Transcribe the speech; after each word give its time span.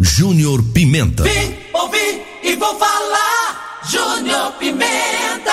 Júnior 0.00 0.62
Pimenta. 0.72 1.22
Vim, 1.22 1.56
ouvi 1.72 2.22
e 2.42 2.56
vou 2.56 2.78
falar. 2.78 3.80
Júnior 3.88 4.52
Pimenta. 4.58 5.52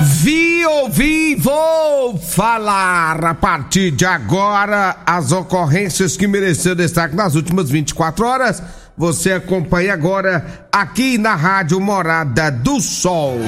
Vi, 0.00 0.64
ouvi, 0.64 1.34
vou 1.34 2.18
falar 2.18 3.24
a 3.24 3.34
partir 3.34 3.90
de 3.90 4.06
agora 4.06 4.96
as 5.04 5.32
ocorrências 5.32 6.16
que 6.16 6.26
mereceram 6.26 6.76
destaque 6.76 7.14
nas 7.14 7.34
últimas 7.34 7.68
24 7.68 8.26
horas. 8.26 8.62
Você 8.96 9.32
acompanha 9.32 9.92
agora 9.92 10.68
aqui 10.72 11.18
na 11.18 11.34
Rádio 11.34 11.78
Morada 11.78 12.50
do 12.50 12.80
Sol. 12.80 13.38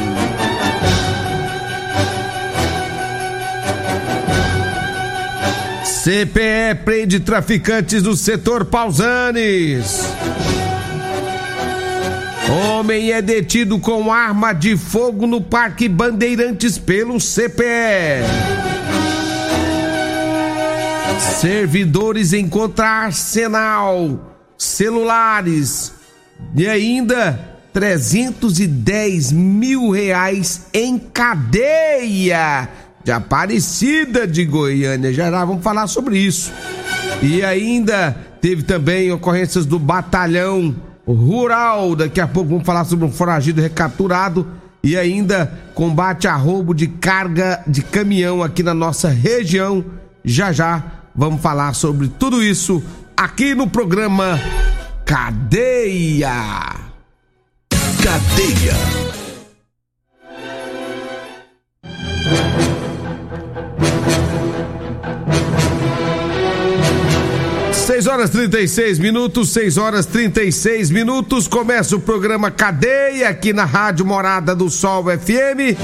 CPE 6.09 6.87
prende 6.87 7.21
traficantes 7.21 8.03
do 8.03 8.17
setor 8.17 8.65
Pausanes. 8.65 10.01
Homem 12.51 13.13
é 13.13 13.21
detido 13.21 13.79
com 13.79 14.11
arma 14.11 14.55
de 14.55 14.75
fogo 14.75 15.27
no 15.27 15.43
Parque 15.43 15.87
Bandeirantes 15.87 16.79
pelo 16.79 17.19
CPE. 17.19 18.25
Servidores 21.43 22.33
encontram 22.33 22.87
arsenal, 22.87 24.35
celulares 24.57 25.93
e 26.57 26.67
ainda 26.67 27.39
310 27.75 29.31
mil 29.31 29.91
reais 29.91 30.69
em 30.73 30.99
cadeia 30.99 32.67
de 33.09 33.13
Aparecida 33.13 34.27
de 34.27 34.45
Goiânia. 34.45 35.11
Já, 35.15 35.31
já 35.31 35.43
vamos 35.43 35.65
falar 35.65 35.87
sobre 35.87 36.19
isso. 36.19 36.53
E 37.23 37.43
ainda 37.43 38.15
teve 38.39 38.63
também 38.63 39.11
ocorrências 39.11 39.65
do 39.65 39.79
batalhão 39.79 40.77
rural. 41.07 41.97
Daqui 41.97 42.21
a 42.21 42.29
pouco 42.29 42.51
vamos 42.51 42.67
falar 42.67 42.85
sobre 42.85 43.07
um 43.07 43.11
foragido 43.11 43.63
recapturado 43.63 44.47
e 44.85 44.95
ainda 44.95 45.51
combate 45.75 46.29
a 46.29 46.37
roubo 46.37 46.75
de 46.75 46.87
carga 46.87 47.63
de 47.67 47.81
caminhão 47.81 48.43
aqui 48.43 48.63
na 48.63 48.75
nossa 48.75 49.09
região. 49.09 49.83
Já 50.23 50.53
já 50.53 50.83
vamos 51.17 51.41
falar 51.41 51.73
sobre 51.73 52.09
tudo 52.09 52.43
isso 52.43 52.83
aqui 53.17 53.55
no 53.55 53.71
programa 53.71 54.39
Cadeia. 55.07 56.77
Cadeia. 58.05 59.18
6 67.89 68.07
horas 68.07 68.29
36 68.29 68.99
minutos, 68.99 69.49
6 69.49 69.79
horas 69.79 70.05
36 70.05 70.91
minutos. 70.91 71.49
Começa 71.49 71.97
o 71.97 72.01
programa 72.01 72.51
Cadeia 72.51 73.31
aqui 73.31 73.51
na 73.51 73.65
Rádio 73.65 74.05
Morada 74.05 74.55
do 74.55 74.69
Sol 74.69 75.05
FM. 75.05 75.75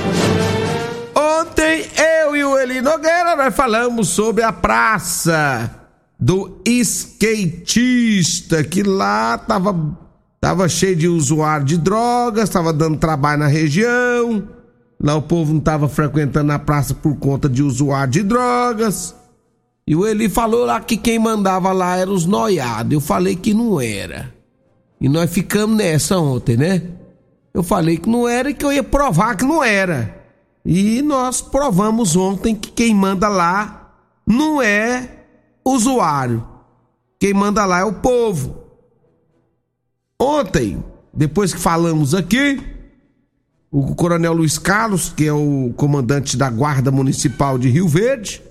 Ontem 1.16 1.86
eu 2.20 2.36
e 2.36 2.44
o 2.44 2.58
Eli 2.58 2.82
Nogueira 2.82 3.34
nós 3.34 3.56
falamos 3.56 4.10
sobre 4.10 4.44
a 4.44 4.52
praça 4.52 5.70
do 6.20 6.60
skatista, 6.66 8.62
que 8.62 8.82
lá 8.82 9.38
tava, 9.38 9.74
tava 10.38 10.68
cheio 10.68 10.96
de 10.96 11.08
usuário 11.08 11.64
de 11.64 11.78
drogas, 11.78 12.50
tava 12.50 12.70
dando 12.70 12.98
trabalho 12.98 13.38
na 13.38 13.46
região. 13.46 14.46
Lá 15.02 15.14
o 15.16 15.22
povo 15.22 15.54
não 15.54 15.60
tava 15.60 15.88
frequentando 15.88 16.52
a 16.52 16.58
praça 16.58 16.92
por 16.92 17.16
conta 17.16 17.48
de 17.48 17.62
usuário 17.62 18.12
de 18.12 18.22
drogas. 18.22 19.14
E 19.86 19.94
o 19.94 20.06
Eli 20.06 20.28
falou 20.28 20.64
lá 20.64 20.80
que 20.80 20.96
quem 20.96 21.18
mandava 21.18 21.72
lá 21.72 21.96
eram 21.96 22.12
os 22.12 22.24
noiados. 22.24 22.92
Eu 22.92 23.00
falei 23.00 23.36
que 23.36 23.52
não 23.52 23.80
era. 23.80 24.32
E 25.00 25.08
nós 25.08 25.30
ficamos 25.30 25.76
nessa 25.76 26.18
ontem, 26.18 26.56
né? 26.56 26.82
Eu 27.52 27.62
falei 27.62 27.98
que 27.98 28.08
não 28.08 28.26
era 28.26 28.50
e 28.50 28.54
que 28.54 28.64
eu 28.64 28.72
ia 28.72 28.82
provar 28.82 29.36
que 29.36 29.44
não 29.44 29.62
era. 29.62 30.22
E 30.64 31.02
nós 31.02 31.42
provamos 31.42 32.16
ontem 32.16 32.54
que 32.54 32.70
quem 32.70 32.94
manda 32.94 33.28
lá 33.28 33.92
não 34.26 34.62
é 34.62 35.08
usuário. 35.64 36.46
Quem 37.20 37.34
manda 37.34 37.64
lá 37.66 37.80
é 37.80 37.84
o 37.84 37.94
povo. 37.94 38.64
Ontem, 40.18 40.82
depois 41.12 41.52
que 41.52 41.60
falamos 41.60 42.14
aqui, 42.14 42.60
o 43.70 43.94
Coronel 43.94 44.32
Luiz 44.32 44.58
Carlos, 44.58 45.12
que 45.14 45.26
é 45.26 45.32
o 45.32 45.72
comandante 45.76 46.36
da 46.36 46.48
Guarda 46.48 46.90
Municipal 46.90 47.58
de 47.58 47.68
Rio 47.68 47.86
Verde, 47.86 48.42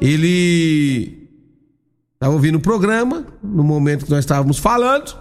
ele 0.00 1.28
estava 2.14 2.32
ouvindo 2.32 2.56
o 2.56 2.60
programa 2.60 3.26
no 3.42 3.62
momento 3.62 4.04
que 4.04 4.10
nós 4.10 4.20
estávamos 4.20 4.58
falando 4.58 5.16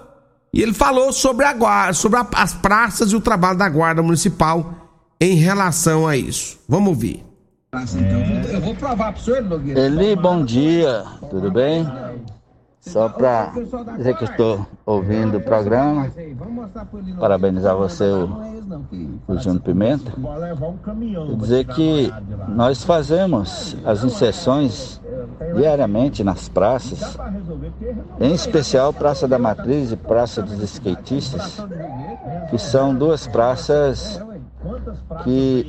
e 0.53 0.61
ele 0.61 0.73
falou 0.73 1.11
sobre 1.11 1.45
a 1.45 1.53
guarda, 1.53 1.93
sobre 1.93 2.19
a, 2.19 2.27
as 2.33 2.53
praças 2.53 3.11
e 3.11 3.15
o 3.15 3.21
trabalho 3.21 3.57
da 3.57 3.69
guarda 3.69 4.01
municipal 4.01 4.73
em 5.19 5.35
relação 5.35 6.07
a 6.07 6.15
isso. 6.15 6.59
Vamos 6.67 6.89
ouvir. 6.89 7.23
Então, 7.73 8.51
eu 8.51 8.61
vou 8.61 8.73
provar 8.75 9.11
para 9.11 9.21
o 9.21 9.23
senhor, 9.23 9.43
Nogueira. 9.43 9.79
Eli, 9.79 10.15
bom 10.15 10.43
dia, 10.43 11.03
tudo 11.29 11.51
bem? 11.51 11.85
Só 12.87 13.09
para 13.09 13.51
dizer 13.97 14.15
que 14.17 14.23
estou 14.23 14.65
ouvindo 14.85 15.37
o 15.37 15.41
programa, 15.41 16.09
parabenizar 17.19 17.75
você, 17.75 18.05
o, 18.05 18.29
o 19.27 19.37
Júnior 19.37 19.61
Pimenta, 19.61 20.13
e 21.29 21.35
dizer 21.35 21.65
que 21.65 22.11
nós 22.47 22.83
fazemos 22.83 23.75
as 23.85 24.03
inserções 24.03 25.01
diariamente 25.55 26.23
nas 26.23 26.47
praças, 26.47 27.17
em 28.19 28.33
especial 28.33 28.93
Praça 28.93 29.27
da 29.27 29.37
Matriz 29.37 29.91
e 29.91 29.97
Praça 29.97 30.41
dos 30.41 30.61
Skatistas, 30.61 31.61
que 32.49 32.57
são 32.57 32.95
duas 32.95 33.27
praças 33.27 34.21
que 35.23 35.65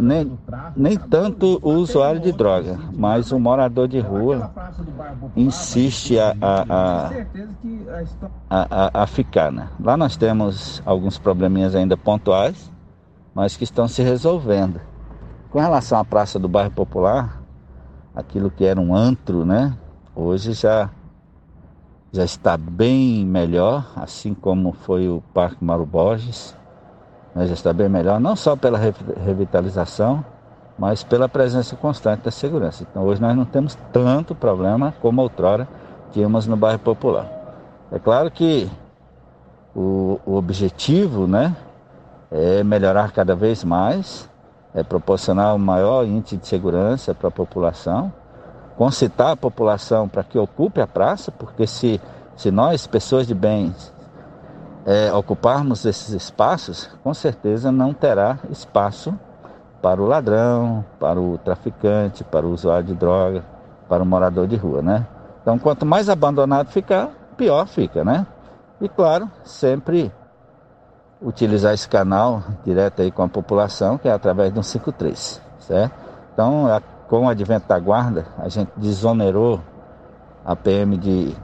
nem, 0.00 0.38
nem 0.76 0.96
tanto 0.96 1.58
o 1.62 1.74
usuário 1.74 2.20
de 2.20 2.32
droga, 2.32 2.78
mas 2.94 3.32
o 3.32 3.38
morador 3.38 3.88
de 3.88 4.00
rua 4.00 4.50
insiste 5.36 6.18
a, 6.18 6.36
a, 6.40 7.10
a, 8.50 8.86
a, 9.00 9.02
a 9.02 9.06
ficar. 9.06 9.52
Né? 9.52 9.68
Lá 9.80 9.96
nós 9.96 10.16
temos 10.16 10.82
alguns 10.84 11.18
probleminhas 11.18 11.74
ainda 11.74 11.96
pontuais, 11.96 12.70
mas 13.34 13.56
que 13.56 13.64
estão 13.64 13.86
se 13.86 14.02
resolvendo. 14.02 14.80
Com 15.50 15.58
relação 15.58 15.98
à 15.98 16.04
Praça 16.04 16.38
do 16.38 16.48
Bairro 16.48 16.70
Popular, 16.70 17.42
aquilo 18.14 18.50
que 18.50 18.64
era 18.64 18.80
um 18.80 18.94
antro, 18.94 19.44
né? 19.44 19.76
Hoje 20.14 20.52
já 20.52 20.90
já 22.12 22.24
está 22.24 22.56
bem 22.56 23.26
melhor, 23.26 23.92
assim 23.94 24.32
como 24.32 24.72
foi 24.72 25.06
o 25.06 25.22
Parque 25.34 25.62
Maru 25.62 25.84
Borges 25.84 26.56
né, 27.36 27.46
já 27.46 27.52
está 27.52 27.70
bem 27.70 27.86
melhor, 27.86 28.18
não 28.18 28.34
só 28.34 28.56
pela 28.56 28.78
revitalização, 28.78 30.24
mas 30.78 31.04
pela 31.04 31.28
presença 31.28 31.76
constante 31.76 32.22
da 32.22 32.30
segurança. 32.30 32.86
Então 32.90 33.04
hoje 33.04 33.20
nós 33.20 33.36
não 33.36 33.44
temos 33.44 33.76
tanto 33.92 34.34
problema 34.34 34.94
como 35.02 35.20
outrora 35.20 35.68
tínhamos 36.12 36.46
no 36.46 36.56
bairro 36.56 36.78
popular. 36.78 37.30
É 37.92 37.98
claro 37.98 38.30
que 38.30 38.70
o, 39.74 40.18
o 40.24 40.34
objetivo 40.34 41.26
né, 41.26 41.54
é 42.30 42.64
melhorar 42.64 43.12
cada 43.12 43.36
vez 43.36 43.62
mais, 43.62 44.26
é 44.74 44.82
proporcionar 44.82 45.54
um 45.54 45.58
maior 45.58 46.06
índice 46.06 46.38
de 46.38 46.46
segurança 46.46 47.14
para 47.14 47.28
a 47.28 47.30
população, 47.30 48.10
concitar 48.78 49.32
a 49.32 49.36
população 49.36 50.08
para 50.08 50.24
que 50.24 50.38
ocupe 50.38 50.80
a 50.80 50.86
praça, 50.86 51.30
porque 51.30 51.66
se, 51.66 52.00
se 52.34 52.50
nós, 52.50 52.86
pessoas 52.86 53.26
de 53.26 53.34
bens, 53.34 53.92
é, 54.86 55.12
ocuparmos 55.12 55.84
esses 55.84 56.10
espaços, 56.10 56.88
com 57.02 57.12
certeza 57.12 57.72
não 57.72 57.92
terá 57.92 58.38
espaço 58.48 59.12
para 59.82 60.00
o 60.00 60.06
ladrão, 60.06 60.84
para 61.00 61.20
o 61.20 61.36
traficante, 61.38 62.22
para 62.22 62.46
o 62.46 62.52
usuário 62.52 62.86
de 62.86 62.94
droga, 62.94 63.44
para 63.88 64.02
o 64.02 64.06
morador 64.06 64.46
de 64.46 64.54
rua, 64.54 64.80
né? 64.80 65.06
Então, 65.42 65.58
quanto 65.58 65.84
mais 65.84 66.08
abandonado 66.08 66.70
ficar, 66.70 67.10
pior 67.36 67.66
fica, 67.66 68.04
né? 68.04 68.26
E 68.80 68.88
claro, 68.88 69.28
sempre 69.44 70.12
utilizar 71.20 71.74
esse 71.74 71.88
canal 71.88 72.42
direto 72.64 73.02
aí 73.02 73.10
com 73.10 73.22
a 73.22 73.28
população, 73.28 73.98
que 73.98 74.08
é 74.08 74.12
através 74.12 74.52
do 74.52 74.62
53, 74.62 75.42
certo? 75.58 75.94
Então, 76.32 76.66
a, 76.66 76.80
com 77.08 77.26
o 77.26 77.28
advento 77.28 77.66
da 77.68 77.78
guarda, 77.78 78.26
a 78.38 78.48
gente 78.48 78.70
desonerou 78.76 79.60
a 80.44 80.54
PM 80.54 80.96
de, 80.96 81.34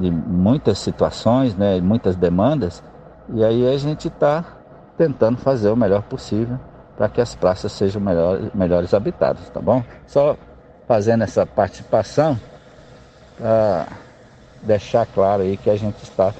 de 0.00 0.10
muitas 0.10 0.78
situações, 0.78 1.54
né, 1.54 1.78
muitas 1.80 2.16
demandas, 2.16 2.82
e 3.34 3.44
aí 3.44 3.68
a 3.72 3.76
gente 3.76 4.08
está 4.08 4.42
tentando 4.96 5.36
fazer 5.36 5.68
o 5.68 5.76
melhor 5.76 6.02
possível 6.02 6.58
para 6.96 7.08
que 7.08 7.20
as 7.20 7.34
praças 7.34 7.72
sejam 7.72 8.00
melhor, 8.00 8.50
melhores 8.54 8.92
habitadas, 8.94 9.48
tá 9.50 9.60
bom? 9.60 9.84
Só 10.06 10.36
fazendo 10.88 11.22
essa 11.22 11.46
participação 11.46 12.38
para 13.38 13.86
deixar 14.62 15.06
claro 15.06 15.42
aí 15.42 15.56
que 15.56 15.70
a 15.70 15.76
gente 15.76 16.02
está, 16.02 16.34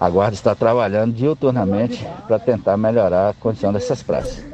a 0.00 0.10
guarda 0.10 0.34
está 0.34 0.54
trabalhando 0.54 1.14
diuturnamente 1.14 2.06
para 2.26 2.38
tentar 2.38 2.76
melhorar 2.76 3.30
a 3.30 3.34
condição 3.34 3.72
dessas 3.72 4.02
praças. 4.02 4.44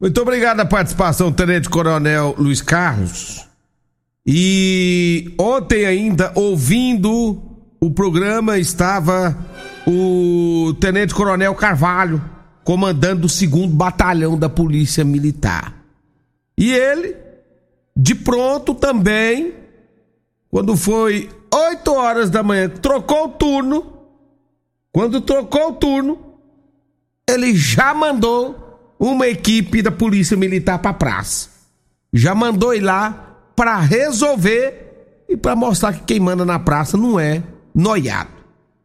Muito 0.00 0.20
obrigado 0.20 0.60
a 0.60 0.66
participação, 0.66 1.32
Tenente 1.32 1.70
Coronel 1.70 2.34
Luiz 2.36 2.60
Carlos. 2.60 3.48
E 4.26 5.32
ontem 5.38 5.86
ainda, 5.86 6.32
ouvindo 6.34 7.40
o 7.80 7.90
programa, 7.90 8.58
estava 8.58 9.38
o 9.86 10.74
Tenente 10.80 11.14
Coronel 11.14 11.54
Carvalho, 11.54 12.20
comandando 12.64 13.26
o 13.26 13.30
segundo 13.30 13.72
batalhão 13.72 14.36
da 14.36 14.48
Polícia 14.48 15.04
Militar. 15.04 15.72
E 16.58 16.72
ele, 16.72 17.14
de 17.96 18.16
pronto 18.16 18.74
também, 18.74 19.54
quando 20.50 20.76
foi 20.76 21.30
8 21.54 21.92
horas 21.92 22.28
da 22.28 22.42
manhã, 22.42 22.68
trocou 22.68 23.26
o 23.26 23.28
turno. 23.28 23.92
Quando 24.90 25.20
trocou 25.20 25.68
o 25.68 25.74
turno, 25.74 26.18
ele 27.30 27.54
já 27.54 27.94
mandou 27.94 28.96
uma 28.98 29.28
equipe 29.28 29.82
da 29.82 29.92
Polícia 29.92 30.36
Militar 30.36 30.80
para 30.80 30.94
praça. 30.94 31.50
Já 32.12 32.34
mandou 32.34 32.74
ir 32.74 32.80
lá 32.80 33.25
para 33.56 33.78
resolver 33.80 35.24
e 35.28 35.36
para 35.36 35.56
mostrar 35.56 35.94
que 35.94 36.04
quem 36.04 36.20
manda 36.20 36.44
na 36.44 36.58
praça 36.58 36.96
não 36.96 37.18
é 37.18 37.42
noiado. 37.74 38.30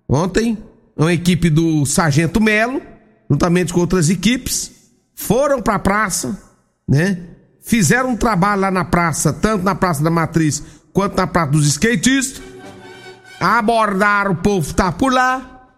Ontem, 0.07 0.57
uma 0.95 1.13
equipe 1.13 1.50
do 1.50 1.85
Sargento 1.85 2.41
Melo, 2.41 2.81
juntamente 3.29 3.73
com 3.73 3.81
outras 3.81 4.09
equipes, 4.09 4.71
foram 5.13 5.62
para 5.62 5.75
a 5.75 5.79
praça, 5.79 6.41
né? 6.88 7.19
Fizeram 7.62 8.09
um 8.09 8.18
trabalho 8.18 8.62
lá 8.62 8.71
na 8.71 8.83
praça, 8.83 9.31
tanto 9.31 9.63
na 9.63 9.75
Praça 9.75 10.03
da 10.03 10.09
Matriz 10.09 10.63
quanto 10.91 11.15
na 11.15 11.27
Praça 11.27 11.51
dos 11.51 11.67
Skatistas. 11.67 12.41
Abordaram 13.39 14.31
o 14.31 14.35
povo 14.35 14.67
que 14.67 14.74
tá 14.74 14.91
por 14.91 15.13
lá. 15.13 15.69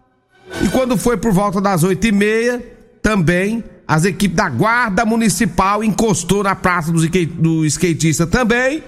E 0.62 0.68
quando 0.68 0.96
foi 0.96 1.16
por 1.16 1.32
volta 1.32 1.60
das 1.60 1.82
oito 1.82 2.06
e 2.06 2.12
meia, 2.12 2.62
também 3.02 3.62
as 3.86 4.04
equipes 4.04 4.36
da 4.36 4.48
Guarda 4.48 5.04
Municipal 5.04 5.84
encostou 5.84 6.42
na 6.42 6.54
Praça 6.54 6.90
do, 6.90 7.00
do 7.26 7.66
Skatista 7.66 8.26
também. 8.26 8.82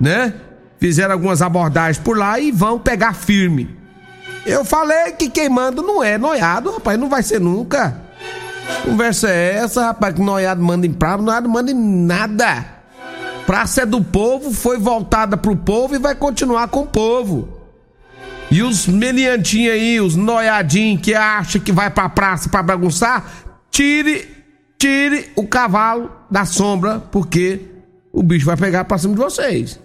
Né? 0.00 0.34
Fizeram 0.78 1.12
algumas 1.12 1.42
abordagens 1.42 1.98
por 1.98 2.16
lá 2.16 2.38
e 2.38 2.50
vão 2.50 2.78
pegar 2.78 3.14
firme. 3.14 3.76
Eu 4.46 4.64
falei 4.64 5.12
que 5.12 5.30
quem 5.30 5.48
manda 5.48 5.80
não 5.80 6.02
é 6.02 6.18
noiado, 6.18 6.72
rapaz, 6.72 6.98
não 6.98 7.08
vai 7.08 7.22
ser 7.22 7.40
nunca. 7.40 8.02
Conversa 8.84 9.30
é 9.30 9.56
essa, 9.56 9.86
rapaz, 9.86 10.14
que 10.14 10.20
noiado 10.20 10.62
manda 10.62 10.86
em 10.86 10.92
praça, 10.92 11.22
noiado 11.22 11.48
manda 11.48 11.70
em 11.70 11.74
nada. 11.74 12.66
Praça 13.46 13.82
é 13.82 13.86
do 13.86 14.02
povo, 14.02 14.52
foi 14.52 14.78
voltada 14.78 15.36
pro 15.36 15.54
povo 15.54 15.94
e 15.94 15.98
vai 15.98 16.14
continuar 16.14 16.68
com 16.68 16.80
o 16.80 16.86
povo. 16.86 17.53
E 18.54 18.62
os 18.62 18.86
meliantinhos 18.86 19.72
aí, 19.72 20.00
os 20.00 20.14
noiadinhos 20.14 21.02
que 21.02 21.12
acham 21.12 21.60
que 21.60 21.72
vai 21.72 21.90
pra 21.90 22.08
praça 22.08 22.48
pra 22.48 22.62
bagunçar, 22.62 23.28
tire, 23.68 24.28
tire 24.78 25.32
o 25.34 25.44
cavalo 25.44 26.08
da 26.30 26.44
sombra, 26.44 27.00
porque 27.00 27.62
o 28.12 28.22
bicho 28.22 28.46
vai 28.46 28.56
pegar 28.56 28.84
pra 28.84 28.96
cima 28.96 29.12
de 29.12 29.18
vocês. 29.18 29.80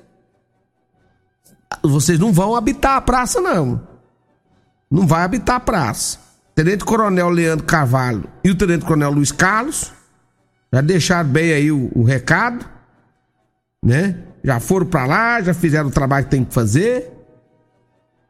Vocês 1.82 2.20
não 2.20 2.32
vão 2.32 2.56
habitar 2.56 2.98
a 2.98 3.02
praça, 3.02 3.42
não. 3.42 3.82
Não 4.92 5.08
vai 5.08 5.24
habitar 5.24 5.56
a 5.56 5.60
praça. 5.60 6.20
Tenente 6.54 6.86
Coronel 6.86 7.30
Leandro 7.30 7.66
Carvalho 7.66 8.26
e 8.44 8.52
o 8.52 8.56
Tenente 8.56 8.86
Coronel 8.86 9.10
Luiz 9.10 9.32
Carlos 9.32 9.92
já 10.72 10.82
deixaram 10.82 11.28
bem 11.28 11.54
aí 11.54 11.72
o, 11.72 11.90
o 11.96 12.04
recado, 12.04 12.64
né? 13.84 14.16
Já 14.44 14.60
foram 14.60 14.86
para 14.86 15.08
lá, 15.08 15.42
já 15.42 15.56
fizeram 15.56 15.88
o 15.88 15.92
trabalho 15.92 16.26
que 16.26 16.32
tem 16.32 16.46
que 16.46 16.54
fazer. 16.54 17.19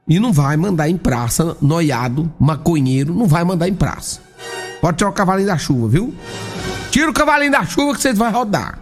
E 0.09 0.19
não 0.19 0.33
vai 0.33 0.57
mandar 0.57 0.89
em 0.89 0.97
praça, 0.97 1.55
noiado, 1.61 2.33
maconheiro, 2.39 3.13
não 3.13 3.27
vai 3.27 3.43
mandar 3.43 3.69
em 3.69 3.75
praça. 3.75 4.19
Pode 4.81 4.97
tirar 4.97 5.11
o 5.11 5.13
cavalinho 5.13 5.47
da 5.47 5.57
chuva, 5.57 5.87
viu? 5.87 6.15
Tira 6.89 7.11
o 7.11 7.13
cavalinho 7.13 7.51
da 7.51 7.63
chuva 7.63 7.93
que 7.93 8.01
vocês 8.01 8.17
vão 8.17 8.31
rodar. 8.31 8.79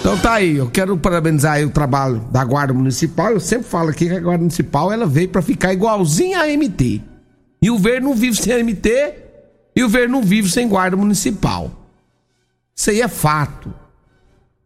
Então 0.00 0.18
tá 0.18 0.34
aí, 0.34 0.56
eu 0.56 0.68
quero 0.68 0.96
parabenizar 0.96 1.62
o 1.62 1.70
trabalho 1.70 2.18
da 2.32 2.44
Guarda 2.44 2.74
Municipal. 2.74 3.30
Eu 3.30 3.40
sempre 3.40 3.68
falo 3.68 3.90
aqui 3.90 4.08
que 4.08 4.14
a 4.16 4.20
Guarda 4.20 4.40
Municipal 4.40 4.92
ela 4.92 5.06
veio 5.06 5.28
para 5.28 5.40
ficar 5.40 5.72
igualzinha 5.72 6.40
a 6.40 6.46
MT. 6.48 7.00
E 7.62 7.70
o 7.70 7.78
Verde 7.78 8.04
não 8.04 8.14
vive 8.14 8.36
sem 8.36 8.64
MT 8.64 9.14
e 9.76 9.84
o 9.84 9.88
Verde 9.88 10.10
não 10.10 10.22
vive 10.22 10.50
sem 10.50 10.68
Guarda 10.68 10.96
Municipal. 10.96 11.70
Isso 12.74 12.90
aí 12.90 13.00
é 13.00 13.08
fato. 13.08 13.72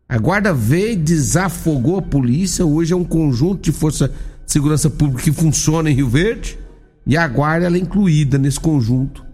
A 0.09 0.17
Guarda 0.17 0.55
veio, 0.55 0.97
desafogou 0.97 1.99
a 1.99 2.03
polícia. 2.03 2.65
Hoje 2.65 2.93
é 2.93 2.97
um 2.97 3.05
conjunto 3.05 3.63
de 3.63 3.73
força 3.73 4.13
segurança 4.47 4.91
pública 4.91 5.23
que 5.23 5.33
funciona 5.33 5.91
em 5.91 5.95
Rio 5.95 6.09
Verde. 6.09 6.59
E 7.07 7.17
a 7.17 7.27
Guarda 7.27 7.67
ela 7.67 7.77
é 7.77 7.81
incluída 7.81 8.39
nesse 8.39 8.61
conjunto. 8.61 9.25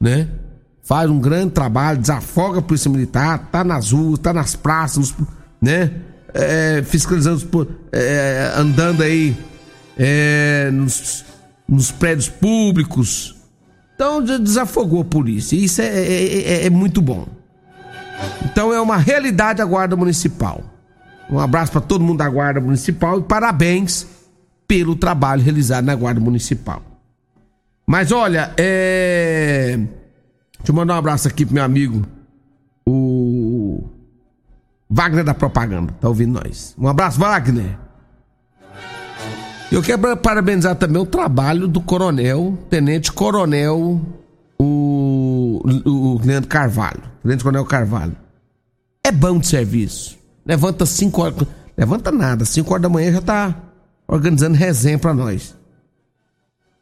Né? 0.00 0.28
Faz 0.82 1.10
um 1.10 1.18
grande 1.18 1.50
trabalho, 1.52 1.98
desafoga 1.98 2.60
a 2.60 2.62
Polícia 2.62 2.90
Militar, 2.90 3.48
tá 3.50 3.64
nas 3.64 3.90
ruas, 3.90 4.20
tá 4.20 4.32
nas 4.32 4.54
praças, 4.54 5.12
né? 5.60 5.90
É, 6.32 6.82
fiscalizando, 6.84 7.76
é, 7.90 8.52
andando 8.56 9.02
aí 9.02 9.36
é, 9.96 10.70
nos, 10.70 11.24
nos 11.66 11.90
prédios 11.90 12.28
públicos. 12.28 13.34
Então 13.94 14.22
desafogou 14.22 15.00
a 15.00 15.04
polícia. 15.04 15.56
Isso 15.56 15.80
é, 15.80 15.86
é, 15.86 16.42
é, 16.42 16.66
é 16.66 16.70
muito 16.70 17.00
bom. 17.00 17.26
Então 18.44 18.72
é 18.72 18.80
uma 18.80 18.96
realidade 18.96 19.60
a 19.60 19.64
Guarda 19.64 19.96
Municipal. 19.96 20.62
Um 21.28 21.40
abraço 21.40 21.72
para 21.72 21.80
todo 21.80 22.04
mundo 22.04 22.18
da 22.18 22.28
Guarda 22.28 22.60
Municipal 22.60 23.18
e 23.18 23.22
parabéns 23.22 24.06
pelo 24.66 24.96
trabalho 24.96 25.42
realizado 25.42 25.84
na 25.84 25.94
Guarda 25.94 26.20
Municipal. 26.20 26.82
Mas 27.86 28.10
olha, 28.10 28.52
é... 28.56 29.76
deixa 30.58 30.70
eu 30.72 30.74
mandar 30.74 30.94
um 30.94 30.98
abraço 30.98 31.28
aqui 31.28 31.44
pro 31.46 31.54
meu 31.54 31.62
amigo, 31.62 32.04
o 32.84 33.84
Wagner 34.90 35.24
da 35.24 35.34
Propaganda, 35.34 35.94
tá 36.00 36.08
ouvindo 36.08 36.40
nós. 36.42 36.74
Um 36.78 36.88
abraço, 36.88 37.18
Wagner. 37.18 37.78
Eu 39.70 39.82
quero 39.82 40.16
parabenizar 40.16 40.76
também 40.76 41.00
o 41.00 41.06
trabalho 41.06 41.66
do 41.66 41.80
coronel, 41.80 42.56
tenente 42.70 43.12
coronel, 43.12 44.00
o, 44.58 45.60
o 45.84 46.20
Leandro 46.24 46.48
Carvalho. 46.48 47.02
Tenente 47.22 47.42
coronel 47.42 47.64
Carvalho. 47.64 48.16
É 49.02 49.10
bom 49.10 49.38
de 49.38 49.46
serviço. 49.46 50.16
Levanta 50.44 50.86
5 50.86 51.22
horas. 51.22 51.48
Levanta 51.76 52.10
nada, 52.10 52.44
5 52.44 52.72
horas 52.72 52.82
da 52.82 52.88
manhã 52.88 53.12
já 53.12 53.20
tá 53.20 53.65
organizando 54.06 54.56
resenha 54.56 54.98
para 54.98 55.14
nós. 55.14 55.54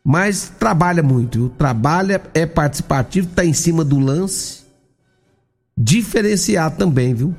Mas 0.04 0.52
trabalha 0.59 1.02
muito, 1.02 1.38
viu? 1.38 1.49
Trabalha, 1.49 2.21
é 2.35 2.45
participativo, 2.45 3.28
tá 3.28 3.45
em 3.45 3.54
cima 3.54 3.85
do 3.85 3.99
lance. 3.99 4.62
Diferenciado 5.76 6.76
também, 6.76 7.14
viu? 7.14 7.35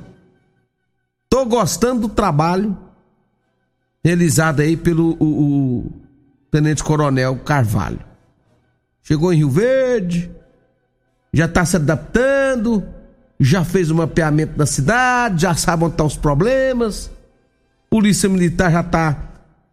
Tô 1.28 1.44
gostando 1.44 2.02
do 2.02 2.08
trabalho 2.08 2.76
realizada 4.04 4.62
aí 4.62 4.76
pelo 4.76 5.16
o, 5.18 5.24
o 5.24 5.92
Tenente 6.50 6.82
Coronel 6.82 7.36
Carvalho. 7.38 8.00
Chegou 9.02 9.32
em 9.32 9.36
Rio 9.36 9.50
Verde, 9.50 10.30
já 11.32 11.46
está 11.46 11.64
se 11.64 11.76
adaptando, 11.76 12.82
já 13.38 13.64
fez 13.64 13.90
o 13.90 13.94
mapeamento 13.94 14.56
da 14.56 14.66
cidade, 14.66 15.42
já 15.42 15.54
sabe 15.54 15.84
onde 15.84 15.94
estão 15.94 16.06
tá 16.06 16.12
os 16.12 16.16
problemas. 16.16 17.10
Polícia 17.90 18.28
Militar 18.28 18.70
já 18.70 18.80
está, 18.80 19.16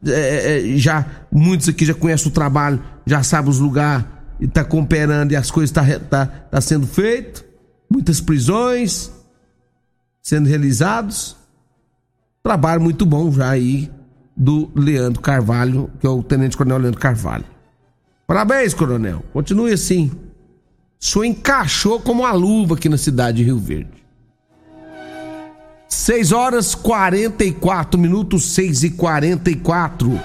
é, 0.05 0.11
é, 0.11 0.73
é, 0.73 0.77
já 0.77 1.05
muitos 1.31 1.69
aqui 1.69 1.85
já 1.85 1.93
conhecem 1.93 2.27
o 2.27 2.31
trabalho, 2.31 2.81
já 3.05 3.23
sabe 3.23 3.49
os 3.49 3.59
lugares 3.59 4.05
e 4.39 4.45
está 4.45 4.63
cooperando 4.63 5.33
e 5.33 5.35
as 5.35 5.49
coisas 5.49 5.71
tá, 5.71 5.83
tá, 5.99 6.25
tá 6.25 6.61
sendo 6.61 6.87
feito. 6.87 7.45
Muitas 7.89 8.19
prisões 8.19 9.11
sendo 10.21 10.47
realizados. 10.47 11.35
Trabalho 12.41 12.81
muito 12.81 13.05
bom 13.05 13.31
já 13.31 13.49
aí 13.49 13.91
do 14.35 14.71
Leandro 14.75 15.21
Carvalho, 15.21 15.89
que 15.99 16.07
é 16.07 16.09
o 16.09 16.23
Tenente 16.23 16.57
Coronel 16.57 16.79
Leandro 16.79 16.99
Carvalho. 16.99 17.45
Parabéns, 18.27 18.73
Coronel. 18.73 19.23
Continue 19.31 19.73
assim. 19.73 20.11
O 20.99 21.05
senhor 21.05 21.25
encaixou 21.25 21.99
como 21.99 22.23
uma 22.23 22.33
luva 22.33 22.75
aqui 22.75 22.89
na 22.89 22.97
cidade 22.97 23.37
de 23.37 23.43
Rio 23.43 23.59
Verde. 23.59 24.02
6 25.93 26.31
horas 26.31 26.73
44 26.73 27.99
minutos, 27.99 28.51
6 28.53 28.83
e 28.83 28.89
44. 28.89 30.19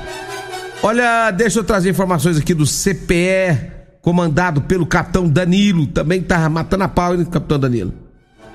Olha, 0.82 1.30
deixa 1.30 1.58
eu 1.58 1.64
trazer 1.64 1.90
informações 1.90 2.38
aqui 2.38 2.54
do 2.54 2.64
CPE, 2.64 3.70
comandado 4.00 4.62
pelo 4.62 4.86
capitão 4.86 5.28
Danilo. 5.28 5.86
Também 5.86 6.22
tá 6.22 6.48
matando 6.48 6.84
a 6.84 6.88
pau, 6.88 7.14
hein, 7.14 7.24
capitão 7.24 7.58
Danilo? 7.58 7.92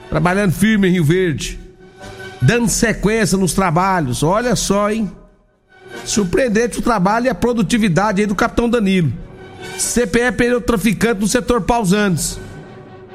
Trabalhando 0.09 0.51
firme 0.51 0.89
em 0.89 0.91
Rio 0.91 1.05
Verde. 1.05 1.59
dando 2.41 2.67
sequência 2.67 3.37
nos 3.37 3.53
trabalhos. 3.53 4.21
Olha 4.23 4.55
só, 4.55 4.91
hein? 4.91 5.09
Surpreendente 6.03 6.79
o 6.79 6.81
trabalho 6.81 7.27
e 7.27 7.29
a 7.29 7.35
produtividade 7.35 8.21
aí 8.21 8.27
do 8.27 8.35
capitão 8.35 8.67
Danilo. 8.67 9.13
CPE 9.77 10.31
pneu 10.35 10.59
traficante 10.59 11.21
no 11.21 11.27
setor 11.27 11.61
Pausantes. 11.61 12.39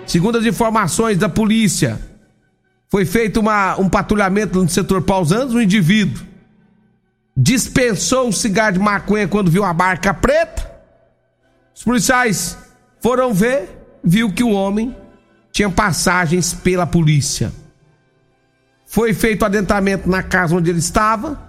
Segundo 0.06 0.38
as 0.38 0.46
informações 0.46 1.18
da 1.18 1.28
polícia, 1.28 2.07
foi 2.88 3.04
feito 3.04 3.40
uma, 3.40 3.78
um 3.78 3.88
patrulhamento 3.88 4.62
no 4.62 4.68
setor 4.68 5.02
Pausantes, 5.02 5.54
um 5.54 5.60
indivíduo 5.60 6.28
dispensou 7.40 8.26
um 8.26 8.32
cigarro 8.32 8.72
de 8.72 8.78
maconha 8.80 9.28
quando 9.28 9.48
viu 9.48 9.62
a 9.62 9.72
barca 9.72 10.12
preta. 10.12 10.68
Os 11.72 11.84
policiais 11.84 12.58
foram 13.00 13.32
ver, 13.32 13.68
viu 14.02 14.32
que 14.32 14.42
o 14.42 14.50
homem 14.50 14.96
tinha 15.52 15.70
passagens 15.70 16.52
pela 16.52 16.84
polícia. 16.84 17.52
Foi 18.84 19.14
feito 19.14 19.44
adentramento 19.44 20.10
na 20.10 20.20
casa 20.20 20.56
onde 20.56 20.68
ele 20.68 20.80
estava. 20.80 21.40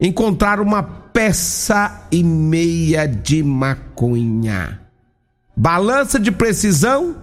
Encontraram 0.00 0.62
uma 0.62 0.84
peça 0.84 2.06
e 2.12 2.22
meia 2.22 3.04
de 3.08 3.42
maconha, 3.42 4.80
balança 5.56 6.20
de 6.20 6.30
precisão 6.30 7.16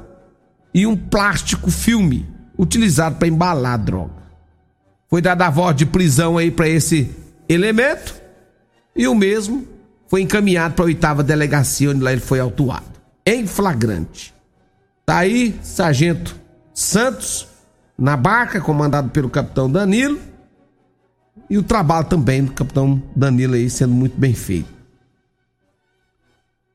e 0.74 0.86
um 0.86 0.98
plástico 0.98 1.72
filme 1.72 2.35
utilizado 2.58 3.16
para 3.16 3.28
embalar 3.28 3.78
droga. 3.78 4.26
Foi 5.10 5.22
dada 5.22 5.48
a 5.48 5.50
voz 5.50 5.76
de 5.76 5.86
prisão 5.86 6.38
aí 6.38 6.52
para 6.52 6.68
esse 6.68 7.12
elemento 7.48 8.16
e 8.96 9.08
o 9.08 9.16
mesmo 9.16 9.68
foi 10.08 10.22
encaminhado 10.22 10.76
para 10.76 10.86
a 10.86 10.88
oitava 10.88 11.24
delegacia 11.24 11.90
onde 11.90 12.02
lá 12.02 12.12
ele 12.12 12.22
foi 12.22 12.40
autuado 12.40 12.86
em 13.26 13.46
flagrante. 13.48 14.34
Tá 15.06 15.20
aí, 15.20 15.58
sargento 15.62 16.46
Santos 16.76 17.48
na 17.98 18.18
barca, 18.18 18.60
comandado 18.60 19.10
pelo 19.10 19.30
capitão 19.30 19.72
Danilo. 19.72 20.20
E 21.50 21.58
o 21.58 21.64
trabalho 21.64 22.06
também 22.06 22.44
do 22.44 22.52
capitão 22.52 23.02
Danilo 23.16 23.54
aí 23.54 23.70
sendo 23.70 23.94
muito 23.94 24.20
bem 24.20 24.34
feito. 24.34 24.68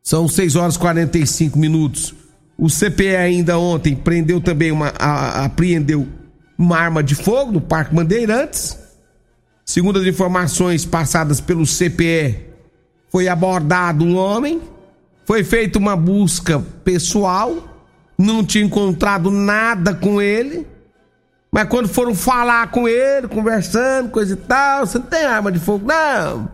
São 0.03 0.27
6 0.27 0.57
horas 0.57 0.77
e 0.77 0.79
45 0.79 1.59
minutos. 1.59 2.15
O 2.61 2.69
CPE 2.69 3.17
ainda 3.17 3.59
ontem 3.59 3.97
prendeu 3.97 4.39
também 4.39 4.71
uma. 4.71 4.93
A, 4.99 5.47
apreendeu 5.47 6.07
uma 6.59 6.77
arma 6.77 7.03
de 7.03 7.15
fogo 7.15 7.53
no 7.53 7.61
Parque 7.61 7.95
Bandeirantes. 7.95 8.79
Segundo 9.65 9.99
as 9.99 10.05
informações 10.05 10.85
passadas 10.85 11.41
pelo 11.41 11.65
CPE, 11.65 12.39
foi 13.09 13.29
abordado 13.29 14.05
um 14.05 14.15
homem, 14.15 14.61
foi 15.25 15.43
feita 15.43 15.79
uma 15.79 15.97
busca 15.97 16.63
pessoal, 16.85 17.57
não 18.19 18.45
tinha 18.45 18.65
encontrado 18.65 19.31
nada 19.31 19.95
com 19.95 20.21
ele. 20.21 20.67
Mas 21.51 21.67
quando 21.67 21.89
foram 21.89 22.15
falar 22.15 22.71
com 22.71 22.87
ele, 22.87 23.27
conversando, 23.27 24.11
coisa 24.11 24.35
e 24.35 24.37
tal, 24.37 24.87
você 24.87 24.99
não 24.99 25.07
tem 25.07 25.25
arma 25.25 25.51
de 25.51 25.59
fogo, 25.59 25.87
não. 25.87 26.47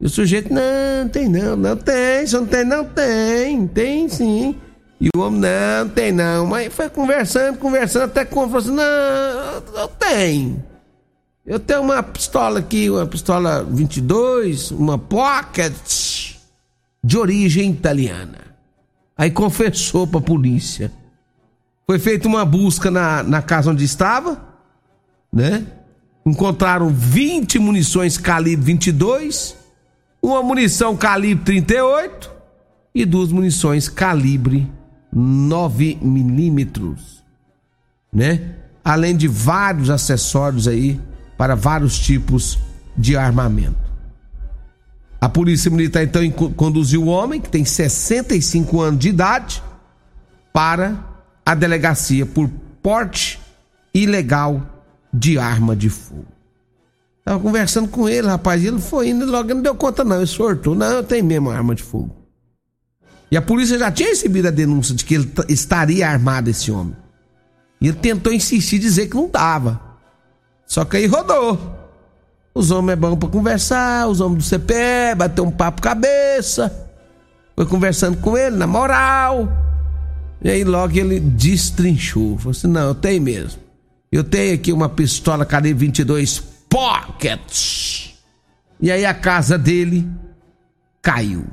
E 0.00 0.06
o 0.06 0.08
sujeito, 0.08 0.54
não, 0.54 1.08
tem 1.08 1.28
não, 1.28 1.56
não 1.56 1.76
tem, 1.76 2.24
você 2.24 2.36
não 2.36 2.46
tem, 2.46 2.64
não 2.64 2.84
tem, 2.84 3.66
tem 3.66 4.08
sim. 4.08 4.56
E 5.02 5.08
o 5.16 5.20
homem, 5.20 5.40
não, 5.40 5.88
tem 5.88 6.12
não. 6.12 6.46
Mas 6.46 6.72
foi 6.72 6.88
conversando, 6.88 7.58
conversando, 7.58 8.04
até 8.04 8.24
que 8.24 8.32
falou 8.32 8.56
assim, 8.56 8.70
não, 8.70 9.80
eu 9.80 9.88
tenho. 9.98 10.64
Eu 11.44 11.58
tenho 11.58 11.80
uma 11.80 12.00
pistola 12.04 12.60
aqui, 12.60 12.88
uma 12.88 13.04
pistola 13.04 13.64
22, 13.64 14.70
uma 14.70 14.96
pocket 14.96 16.36
de 17.02 17.18
origem 17.18 17.72
italiana. 17.72 18.38
Aí 19.18 19.28
confessou 19.28 20.06
pra 20.06 20.20
polícia. 20.20 20.92
Foi 21.84 21.98
feita 21.98 22.28
uma 22.28 22.44
busca 22.44 22.88
na, 22.88 23.24
na 23.24 23.42
casa 23.42 23.72
onde 23.72 23.82
estava, 23.82 24.40
né? 25.32 25.66
Encontraram 26.24 26.90
20 26.90 27.58
munições 27.58 28.16
calibre 28.16 28.66
22, 28.66 29.56
uma 30.22 30.44
munição 30.44 30.96
calibre 30.96 31.44
38 31.44 32.30
e 32.94 33.04
duas 33.04 33.32
munições 33.32 33.88
calibre 33.88 34.70
9 35.12 35.98
milímetros, 36.00 37.22
né? 38.12 38.56
Além 38.84 39.16
de 39.16 39.28
vários 39.28 39.90
acessórios 39.90 40.66
aí 40.66 41.00
para 41.36 41.54
vários 41.54 41.98
tipos 41.98 42.58
de 42.96 43.16
armamento. 43.16 43.92
A 45.20 45.28
polícia 45.28 45.70
militar 45.70 46.02
então 46.02 46.28
conduziu 46.30 47.04
o 47.04 47.06
homem, 47.06 47.40
que 47.40 47.48
tem 47.48 47.64
65 47.64 48.80
anos 48.80 48.98
de 48.98 49.08
idade, 49.08 49.62
para 50.52 50.98
a 51.46 51.54
delegacia 51.54 52.26
por 52.26 52.50
porte 52.82 53.40
ilegal 53.94 54.60
de 55.12 55.38
arma 55.38 55.76
de 55.76 55.88
fogo. 55.88 56.26
Tava 57.24 57.38
conversando 57.38 57.88
com 57.88 58.08
ele, 58.08 58.26
rapaz, 58.26 58.64
ele 58.64 58.80
foi 58.80 59.10
indo 59.10 59.24
logo 59.26 59.54
não 59.54 59.62
deu 59.62 59.74
conta 59.76 60.02
não, 60.02 60.16
ele 60.16 60.26
sortou, 60.26 60.74
não, 60.74 60.90
eu 60.90 61.04
tenho 61.04 61.24
mesmo 61.24 61.50
arma 61.50 61.74
de 61.74 61.82
fogo. 61.82 62.21
E 63.32 63.36
a 63.38 63.40
polícia 63.40 63.78
já 63.78 63.90
tinha 63.90 64.10
recebido 64.10 64.48
a 64.48 64.50
denúncia 64.50 64.94
de 64.94 65.06
que 65.06 65.14
ele 65.14 65.32
estaria 65.48 66.06
armado 66.06 66.50
esse 66.50 66.70
homem. 66.70 66.94
E 67.80 67.88
ele 67.88 67.96
tentou 67.96 68.30
insistir 68.30 68.78
dizer 68.78 69.06
que 69.06 69.16
não 69.16 69.26
dava. 69.26 69.80
Só 70.66 70.84
que 70.84 70.98
aí 70.98 71.06
rodou. 71.06 71.58
Os 72.54 72.70
homens 72.70 72.92
é 72.92 72.96
bom 72.96 73.16
para 73.16 73.30
conversar, 73.30 74.06
os 74.06 74.20
homens 74.20 74.44
do 74.44 74.58
CPE, 74.58 75.14
bater 75.16 75.40
um 75.40 75.50
papo 75.50 75.80
cabeça. 75.80 76.90
Foi 77.56 77.64
conversando 77.64 78.18
com 78.18 78.36
ele, 78.36 78.54
na 78.54 78.66
moral. 78.66 79.50
E 80.42 80.50
aí 80.50 80.62
logo 80.62 80.94
ele 80.94 81.18
destrinchou. 81.18 82.36
Falou 82.36 82.50
assim: 82.50 82.66
não, 82.66 82.88
eu 82.88 82.94
tenho 82.94 83.22
mesmo. 83.22 83.62
Eu 84.12 84.24
tenho 84.24 84.54
aqui 84.56 84.70
uma 84.74 84.90
pistola 84.90 85.46
calibre 85.46 85.86
22 85.86 86.38
Pockets. 86.68 88.12
E 88.78 88.92
aí 88.92 89.06
a 89.06 89.14
casa 89.14 89.56
dele 89.56 90.06
caiu. 91.00 91.46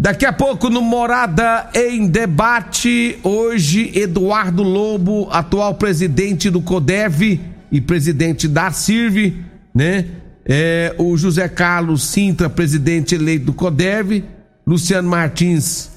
Daqui 0.00 0.24
a 0.24 0.32
pouco 0.32 0.70
no 0.70 0.80
Morada 0.80 1.68
em 1.74 2.06
Debate, 2.06 3.18
hoje 3.22 3.92
Eduardo 3.94 4.62
Lobo, 4.62 5.28
atual 5.30 5.74
presidente 5.74 6.48
do 6.48 6.62
CODEV 6.62 7.38
e 7.70 7.82
presidente 7.82 8.48
da 8.48 8.72
CIRV, 8.72 9.34
né? 9.74 10.06
É, 10.46 10.94
o 10.96 11.14
José 11.18 11.46
Carlos 11.50 12.02
Sintra, 12.02 12.48
presidente 12.48 13.14
eleito 13.14 13.44
do 13.44 13.52
CODEV, 13.52 14.24
Luciano 14.66 15.06
Martins 15.06 15.90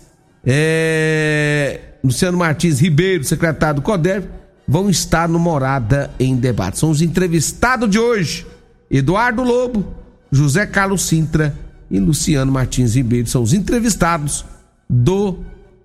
é, 0.45 1.79
Luciano 2.03 2.38
Martins 2.38 2.81
Ribeiro, 2.81 3.24
secretário 3.24 3.75
do 3.75 3.81
CODER, 3.81 4.25
vão 4.67 4.89
estar 4.89 5.29
no 5.29 5.39
Morada 5.39 6.12
em 6.19 6.36
Debate. 6.36 6.77
São 6.77 6.89
os 6.89 7.01
entrevistados 7.01 7.89
de 7.89 7.98
hoje. 7.98 8.45
Eduardo 8.91 9.41
Lobo, 9.43 9.95
José 10.29 10.65
Carlos 10.65 11.03
Sintra 11.03 11.55
e 11.93 12.00
Luciano 12.00 12.51
Martins 12.51 12.95
Ribeiro 12.95 13.27
são 13.27 13.43
os 13.43 13.53
entrevistados 13.53 14.43
do 14.89 15.38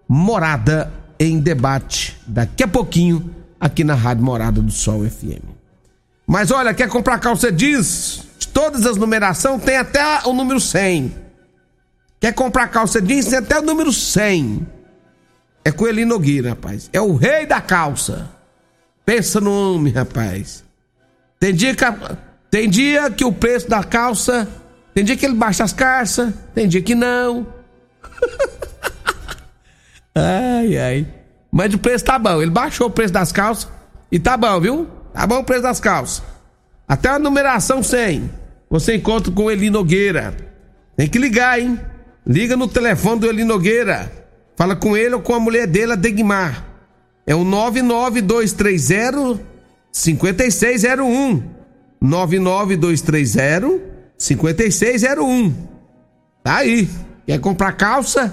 Morada 0.08 0.90
em 1.20 1.38
Debate. 1.38 2.16
Daqui 2.26 2.62
a 2.62 2.68
pouquinho, 2.68 3.30
aqui 3.60 3.84
na 3.84 3.94
Rádio 3.94 4.24
Morada 4.24 4.62
do 4.62 4.72
Sol 4.72 5.04
FM. 5.04 5.44
Mas 6.26 6.50
olha, 6.50 6.72
quer 6.72 6.88
comprar 6.88 7.18
calça 7.18 7.52
jeans? 7.52 8.24
De 8.38 8.48
todas 8.48 8.86
as 8.86 8.96
numerações, 8.96 9.62
tem 9.62 9.76
até 9.76 10.22
o 10.24 10.32
número 10.32 10.58
100 10.58 11.28
Quer 12.18 12.32
comprar 12.32 12.68
calça 12.68 13.02
jeans? 13.02 13.26
Tem 13.26 13.38
até 13.38 13.58
o 13.58 13.62
número 13.62 13.92
100. 13.92 14.66
É 15.62 15.70
ele 15.86 16.06
Nogueira, 16.06 16.50
rapaz. 16.50 16.88
É 16.90 17.00
o 17.02 17.14
rei 17.14 17.44
da 17.44 17.60
calça. 17.60 18.30
Pensa 19.04 19.42
no 19.42 19.74
homem, 19.74 19.92
rapaz. 19.92 20.64
Tem 21.38 21.54
dia 21.54 21.74
que, 21.74 21.84
tem 22.50 22.68
dia 22.68 23.10
que 23.10 23.26
o 23.26 23.32
preço 23.32 23.68
da 23.68 23.84
calça. 23.84 24.48
Tem 24.98 25.04
dia 25.04 25.16
que 25.16 25.24
ele 25.24 25.36
baixa 25.36 25.62
as 25.62 25.72
calças. 25.72 26.34
Tem 26.52 26.66
dia 26.66 26.82
que 26.82 26.92
não. 26.92 27.46
ai, 30.12 30.76
ai. 30.76 31.06
Mas 31.52 31.72
o 31.72 31.78
preço 31.78 32.04
tá 32.04 32.18
bom. 32.18 32.42
Ele 32.42 32.50
baixou 32.50 32.88
o 32.88 32.90
preço 32.90 33.12
das 33.12 33.30
calças. 33.30 33.70
E 34.10 34.18
tá 34.18 34.36
bom, 34.36 34.60
viu? 34.60 34.88
Tá 35.14 35.24
bom 35.24 35.38
o 35.38 35.44
preço 35.44 35.62
das 35.62 35.78
calças. 35.78 36.20
Até 36.88 37.10
a 37.10 37.18
numeração 37.20 37.80
100. 37.80 38.28
Você 38.68 38.96
encontra 38.96 39.30
com 39.30 39.48
Eli 39.48 39.70
Nogueira. 39.70 40.34
Tem 40.96 41.08
que 41.08 41.16
ligar, 41.16 41.60
hein? 41.60 41.78
Liga 42.26 42.56
no 42.56 42.66
telefone 42.66 43.20
do 43.20 43.28
Eli 43.28 43.44
Nogueira. 43.44 44.10
Fala 44.56 44.74
com 44.74 44.96
ele 44.96 45.14
ou 45.14 45.20
com 45.20 45.32
a 45.32 45.38
mulher 45.38 45.68
dele, 45.68 45.92
a 45.92 45.94
Degmar. 45.94 46.66
É 47.24 47.36
o 47.36 47.44
99230 47.44 49.40
5601. 49.92 51.40
99230 52.00 53.97
5601. 54.18 55.54
Tá 56.42 56.56
aí. 56.56 56.88
Quer 57.26 57.38
comprar 57.40 57.72
calça 57.72 58.32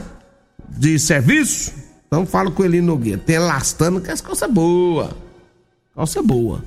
de 0.70 0.98
serviço? 1.00 1.74
Então 2.08 2.26
fala 2.26 2.50
com 2.52 2.64
ele 2.64 2.82
Nogueira. 2.82 3.20
Tem 3.20 3.36
elastano, 3.36 4.02
que 4.02 4.10
é 4.10 4.18
calça 4.18 4.48
boa. 4.48 5.16
Calça 5.94 6.22
boa. 6.22 6.64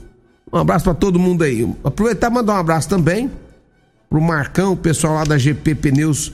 Um 0.53 0.59
abraço 0.59 0.85
para 0.85 0.95
todo 0.95 1.19
mundo 1.19 1.43
aí. 1.43 1.69
Aproveitar 1.85 2.31
e 2.31 2.35
mandar 2.35 2.55
um 2.55 2.59
abraço 2.59 2.89
também 2.89 3.31
pro 4.09 4.21
Marcão, 4.21 4.73
o 4.73 4.77
pessoal 4.77 5.15
lá 5.15 5.25
da 5.25 5.37
GP 5.37 5.75
Pneus 5.75 6.33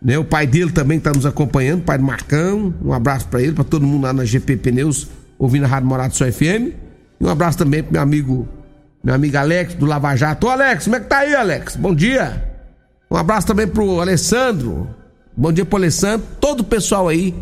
né? 0.00 0.16
O 0.18 0.24
pai 0.24 0.46
dele 0.46 0.70
também 0.70 0.98
está 0.98 1.12
nos 1.12 1.26
acompanhando, 1.26 1.82
pai 1.82 1.98
do 1.98 2.04
Marcão. 2.04 2.72
Um 2.82 2.92
abraço 2.92 3.26
para 3.28 3.42
ele, 3.42 3.52
para 3.52 3.64
todo 3.64 3.86
mundo 3.86 4.04
lá 4.04 4.12
na 4.12 4.24
GP 4.24 4.56
Pneus, 4.56 5.08
ouvindo 5.38 5.64
a 5.64 5.68
Rádio 5.68 5.88
Morado 5.88 6.14
Só 6.14 6.30
FM. 6.30 6.72
E 7.20 7.24
um 7.24 7.28
abraço 7.28 7.58
também 7.58 7.82
pro 7.82 7.92
meu 7.92 8.02
amigo 8.02 8.48
meu 9.08 9.14
amigo 9.14 9.38
Alex 9.38 9.72
do 9.72 9.86
Lava 9.86 10.14
Jato. 10.14 10.46
Ô 10.46 10.50
Alex, 10.50 10.84
como 10.84 10.96
é 10.96 11.00
que 11.00 11.06
tá 11.06 11.20
aí, 11.20 11.34
Alex? 11.34 11.76
Bom 11.76 11.94
dia. 11.94 12.44
Um 13.10 13.16
abraço 13.16 13.46
também 13.46 13.66
pro 13.66 14.02
Alessandro. 14.02 14.94
Bom 15.34 15.50
dia 15.50 15.64
pro 15.64 15.78
Alessandro. 15.78 16.26
Todo 16.38 16.60
o 16.60 16.64
pessoal 16.64 17.08
aí 17.08 17.34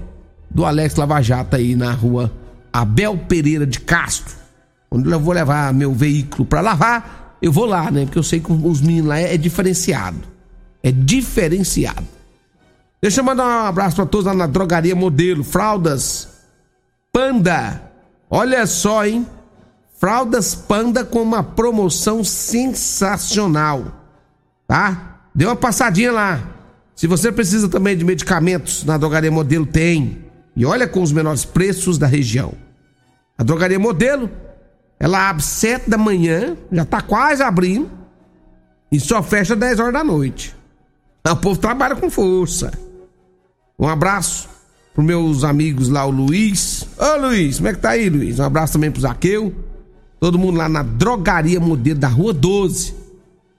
do 0.48 0.64
Alex 0.64 0.94
Lava 0.94 1.20
Jato 1.20 1.56
aí 1.56 1.74
na 1.74 1.90
rua 1.90 2.32
Abel 2.72 3.18
Pereira 3.18 3.66
de 3.66 3.80
Castro. 3.80 4.32
Onde 4.88 5.10
eu 5.10 5.18
vou 5.18 5.34
levar 5.34 5.74
meu 5.74 5.92
veículo 5.92 6.46
para 6.46 6.60
lavar, 6.60 7.36
eu 7.42 7.50
vou 7.50 7.66
lá, 7.66 7.90
né? 7.90 8.04
Porque 8.04 8.20
eu 8.20 8.22
sei 8.22 8.38
que 8.38 8.52
os 8.52 8.80
meninos 8.80 9.08
lá 9.08 9.18
é, 9.18 9.34
é 9.34 9.36
diferenciado. 9.36 10.20
É 10.84 10.92
diferenciado. 10.92 12.06
Deixa 13.02 13.22
eu 13.22 13.24
mandar 13.24 13.44
um 13.44 13.66
abraço 13.66 13.96
para 13.96 14.06
todos 14.06 14.26
lá 14.26 14.34
na 14.34 14.46
drogaria 14.46 14.94
modelo, 14.94 15.42
fraldas 15.42 16.28
Panda. 17.12 17.82
Olha 18.30 18.64
só, 18.68 19.04
hein? 19.04 19.26
Fraldas 19.98 20.54
Panda 20.54 21.04
com 21.04 21.22
uma 21.22 21.42
promoção 21.42 22.22
sensacional. 22.22 24.04
Tá? 24.66 25.20
Dê 25.34 25.46
uma 25.46 25.56
passadinha 25.56 26.12
lá. 26.12 26.42
Se 26.94 27.06
você 27.06 27.30
precisa 27.30 27.68
também 27.68 27.96
de 27.96 28.04
medicamentos, 28.04 28.84
na 28.84 28.96
drogaria 28.96 29.30
modelo 29.30 29.66
tem. 29.66 30.24
E 30.54 30.64
olha 30.64 30.88
com 30.88 31.02
os 31.02 31.12
menores 31.12 31.44
preços 31.44 31.98
da 31.98 32.06
região. 32.06 32.54
A 33.36 33.42
drogaria 33.42 33.78
modelo, 33.78 34.30
ela 34.98 35.28
abre 35.28 35.42
7 35.42 35.90
da 35.90 35.98
manhã, 35.98 36.56
já 36.72 36.84
tá 36.86 37.02
quase 37.02 37.42
abrindo, 37.42 37.90
e 38.90 38.98
só 38.98 39.22
fecha 39.22 39.54
10 39.54 39.78
horas 39.78 39.92
da 39.92 40.02
noite. 40.02 40.56
O 41.28 41.36
povo 41.36 41.60
trabalha 41.60 41.96
com 41.96 42.08
força. 42.08 42.72
Um 43.78 43.88
abraço 43.88 44.48
pros 44.94 45.04
meus 45.04 45.44
amigos 45.44 45.90
lá, 45.90 46.06
o 46.06 46.10
Luiz. 46.10 46.86
Ô 46.96 47.20
Luiz, 47.20 47.56
como 47.56 47.68
é 47.68 47.74
que 47.74 47.80
tá 47.80 47.90
aí, 47.90 48.08
Luiz? 48.08 48.38
Um 48.38 48.44
abraço 48.44 48.74
também 48.74 48.90
pro 48.90 49.02
Zaqueu. 49.02 49.54
Todo 50.18 50.38
mundo 50.38 50.56
lá 50.56 50.68
na 50.68 50.82
Drogaria 50.82 51.60
Modelo 51.60 51.98
da 51.98 52.08
Rua 52.08 52.32
12. 52.32 52.94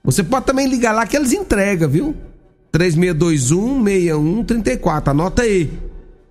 Você 0.04 0.22
pode 0.22 0.46
também 0.46 0.68
ligar 0.68 0.92
lá 0.92 1.06
que 1.06 1.16
eles 1.16 1.32
entregam, 1.32 1.88
viu? 1.88 2.16
3621 2.72 3.84
6134. 3.84 5.10
Anota 5.10 5.42
aí. 5.42 5.70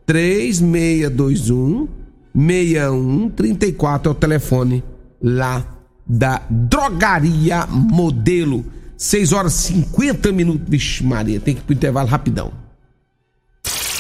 3621 0.06 1.88
6134 2.36 4.10
é 4.10 4.12
o 4.12 4.16
telefone 4.16 4.84
lá 5.22 5.66
da 6.06 6.42
Drogaria 6.50 7.66
Modelo. 7.68 8.66
6 8.98 9.32
horas 9.32 9.70
e 9.70 9.74
50 9.74 10.32
minutos. 10.32 10.68
Vixe, 10.68 11.04
Maria, 11.04 11.40
tem 11.40 11.54
que 11.54 11.62
ir 11.62 11.64
pro 11.64 11.74
intervalo 11.74 12.08
rapidão. 12.08 12.52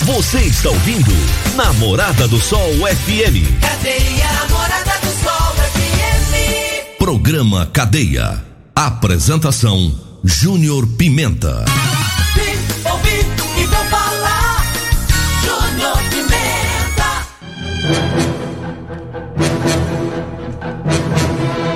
Você 0.02 0.40
está 0.40 0.70
ouvindo 0.70 1.12
Namorada 1.56 2.28
do 2.28 2.40
Sol 2.40 2.72
FM. 2.72 3.60
Cadeia 3.60 4.32
Namorada 4.34 4.84
do 4.86 4.86
Sol 4.86 4.86
FM. 4.86 4.87
Programa 7.08 7.66
Cadeia. 7.68 8.44
Apresentação 8.76 9.98
Júnior 10.26 10.86
Pimenta. 10.98 11.64
Ouvi. 12.84 13.26
Júnior 15.42 15.98
Pimenta. 16.10 17.26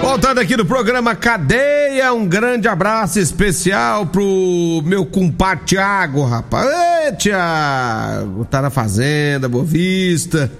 Voltando 0.02 0.39
aqui 0.41 0.58
no 0.58 0.65
programa 0.65 1.15
Cadeia, 1.15 2.12
um 2.12 2.28
grande 2.28 2.67
abraço 2.67 3.17
especial 3.17 4.08
pro 4.08 4.82
meu 4.84 5.06
compadre 5.06 5.63
Tiago, 5.63 6.26
rapaz. 6.26 6.67
Ê, 6.70 7.13
Tiago, 7.13 8.44
tá 8.44 8.62
na 8.62 8.70
fazenda, 8.70 9.48
Boa 9.48 9.63
Vista. 9.63 10.52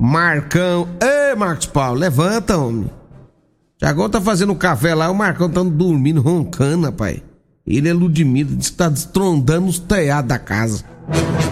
Marcão. 0.00 0.88
Ê, 0.98 1.34
Marcos 1.34 1.66
Paulo, 1.66 2.00
levanta, 2.00 2.56
homem. 2.56 2.97
Tiagão 3.78 4.10
tá 4.10 4.20
fazendo 4.20 4.54
café 4.56 4.92
lá, 4.92 5.08
o 5.08 5.14
Marcão 5.14 5.48
tá 5.48 5.62
dormindo, 5.62 6.20
roncando, 6.20 6.86
rapaz. 6.86 7.22
Ele 7.64 7.88
é 7.88 7.92
Ludmilla, 7.92 8.50
diz 8.56 8.70
que 8.70 8.76
tá 8.76 8.88
destrondando 8.88 9.68
os 9.68 9.78
telhados 9.78 10.28
da 10.28 10.38
casa. 10.38 10.84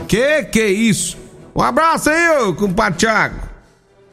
Que 0.09 0.43
que 0.45 0.61
é 0.61 0.69
isso? 0.69 1.17
Um 1.55 1.63
abraço 1.63 2.11
aí, 2.11 2.49
ô 2.49 2.55
compadre 2.55 2.99
Tiago. 2.99 3.37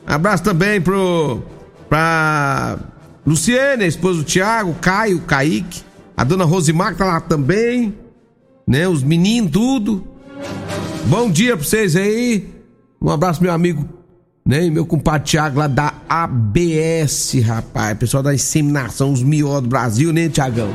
Abraço 0.06 0.43
também 0.43 0.80
pro. 0.80 1.41
pra. 1.89 2.78
Luciene, 3.26 3.86
a 3.86 3.88
esposa 3.88 4.19
do 4.19 4.26
Tiago, 4.26 4.76
Caio, 4.82 5.21
Kaique, 5.21 5.82
a 6.15 6.26
dona 6.26 6.43
Rosimar 6.43 6.91
que 6.91 6.97
tá 6.97 7.06
lá 7.06 7.21
também, 7.21 7.97
né? 8.67 8.88
Os 8.88 9.02
meninos, 9.02 9.49
tudo. 9.52 10.06
Bom 11.06 11.32
dia 11.32 11.56
pra 11.56 11.65
vocês 11.65 11.95
aí. 11.95 12.54
Um 13.02 13.10
abraço, 13.10 13.41
meu 13.41 13.54
amigo, 13.54 13.88
né? 14.45 14.65
E 14.65 14.71
meu 14.71 14.86
compadre 14.86 15.27
Tiago 15.27 15.60
lá 15.60 15.67
da 15.67 15.93
ABS, 16.08 17.34
rapaz. 17.43 17.97
Pessoal 17.97 18.23
da 18.23 18.34
inseminação, 18.34 19.12
os 19.12 19.23
mió 19.23 19.60
do 19.62 19.67
Brasil, 19.67 20.12
né, 20.12 20.29
Tiagão? 20.29 20.69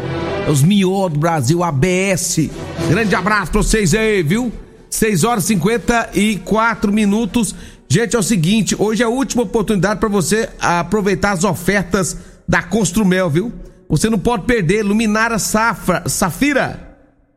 É 0.47 0.51
os 0.51 0.63
mió 0.63 1.09
do 1.09 1.19
Brasil, 1.19 1.63
ABS. 1.63 2.51
Grande 2.89 3.15
abraço 3.15 3.53
pra 3.53 3.63
vocês 3.63 3.95
aí, 3.95 4.23
viu? 4.23 4.53
6 4.91 5.25
horas 5.25 5.45
e 5.45 5.49
54 5.49 6.93
minutos. 6.93 7.55
Gente, 7.89 8.17
é 8.17 8.19
o 8.19 8.23
seguinte, 8.23 8.77
hoje 8.79 9.03
é 9.03 9.07
a 9.07 9.11
última 9.11 9.43
oportunidade 9.43 10.01
para 10.01 10.09
você 10.09 10.49
aproveitar 10.61 11.33
as 11.33 11.45
ofertas 11.45 12.17
da 12.47 12.63
Construmel, 12.63 13.31
viu? 13.31 13.53
Você 13.89 14.11
não 14.11 14.19
pode 14.19 14.45
perder 14.45 14.83
luminária 14.83 15.39
safra, 15.39 16.03
safira 16.07 16.89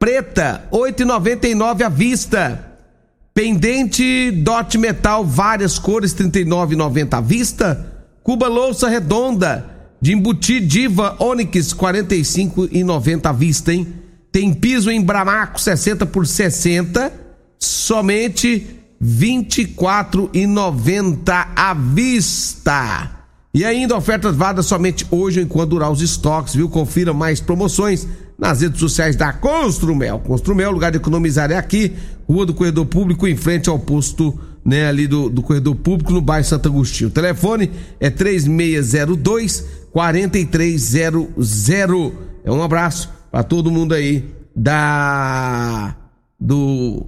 preta, 0.01 0.63
8,99 0.71 1.83
à 1.83 1.89
vista. 1.89 2.70
Pendente 3.33 4.29
dot 4.31 4.77
metal 4.77 5.25
várias 5.25 5.79
cores, 5.79 6.13
39,90 6.13 7.13
à 7.13 7.21
vista. 7.21 7.87
Cuba 8.23 8.47
louça 8.47 8.87
redonda 8.89 9.65
de 10.01 10.13
embutir 10.13 10.65
Diva 10.65 11.15
Onix 11.19 11.73
45,90 11.73 13.25
à 13.25 13.31
vista, 13.31 13.73
hein? 13.73 13.87
Tem 14.31 14.53
piso 14.53 14.91
em 14.91 15.01
Bramaco 15.01 15.59
60 15.59 16.05
por 16.05 16.27
60, 16.27 17.11
somente 17.59 18.67
24,90 19.01 21.47
à 21.55 21.73
vista. 21.73 23.09
E 23.53 23.65
ainda 23.65 23.97
ofertas 23.97 24.33
válidas 24.35 24.65
somente 24.65 25.05
hoje 25.11 25.41
enquanto 25.41 25.71
durar 25.71 25.91
os 25.91 26.01
estoques, 26.01 26.55
viu? 26.55 26.69
Confira 26.69 27.13
mais 27.13 27.41
promoções 27.41 28.07
nas 28.41 28.61
redes 28.61 28.79
sociais 28.79 29.15
da 29.15 29.31
Construmel. 29.31 30.17
Construmel, 30.17 30.71
lugar 30.71 30.89
de 30.89 30.97
economizar 30.97 31.51
é 31.51 31.57
aqui, 31.57 31.93
Rua 32.27 32.43
do 32.43 32.55
Corredor 32.55 32.87
Público, 32.87 33.27
em 33.27 33.37
frente 33.37 33.69
ao 33.69 33.77
posto, 33.77 34.33
né, 34.65 34.87
ali 34.87 35.05
do, 35.05 35.29
do 35.29 35.43
Corredor 35.43 35.75
Público, 35.75 36.11
no 36.11 36.21
bairro 36.21 36.43
Santo 36.43 36.67
Agostinho. 36.67 37.11
O 37.11 37.13
telefone 37.13 37.69
é 37.99 38.09
3602 38.09 39.63
4300. 39.91 41.69
É 42.43 42.51
um 42.51 42.63
abraço 42.63 43.11
para 43.31 43.43
todo 43.43 43.69
mundo 43.69 43.93
aí 43.93 44.33
da 44.55 45.95
do 46.39 47.05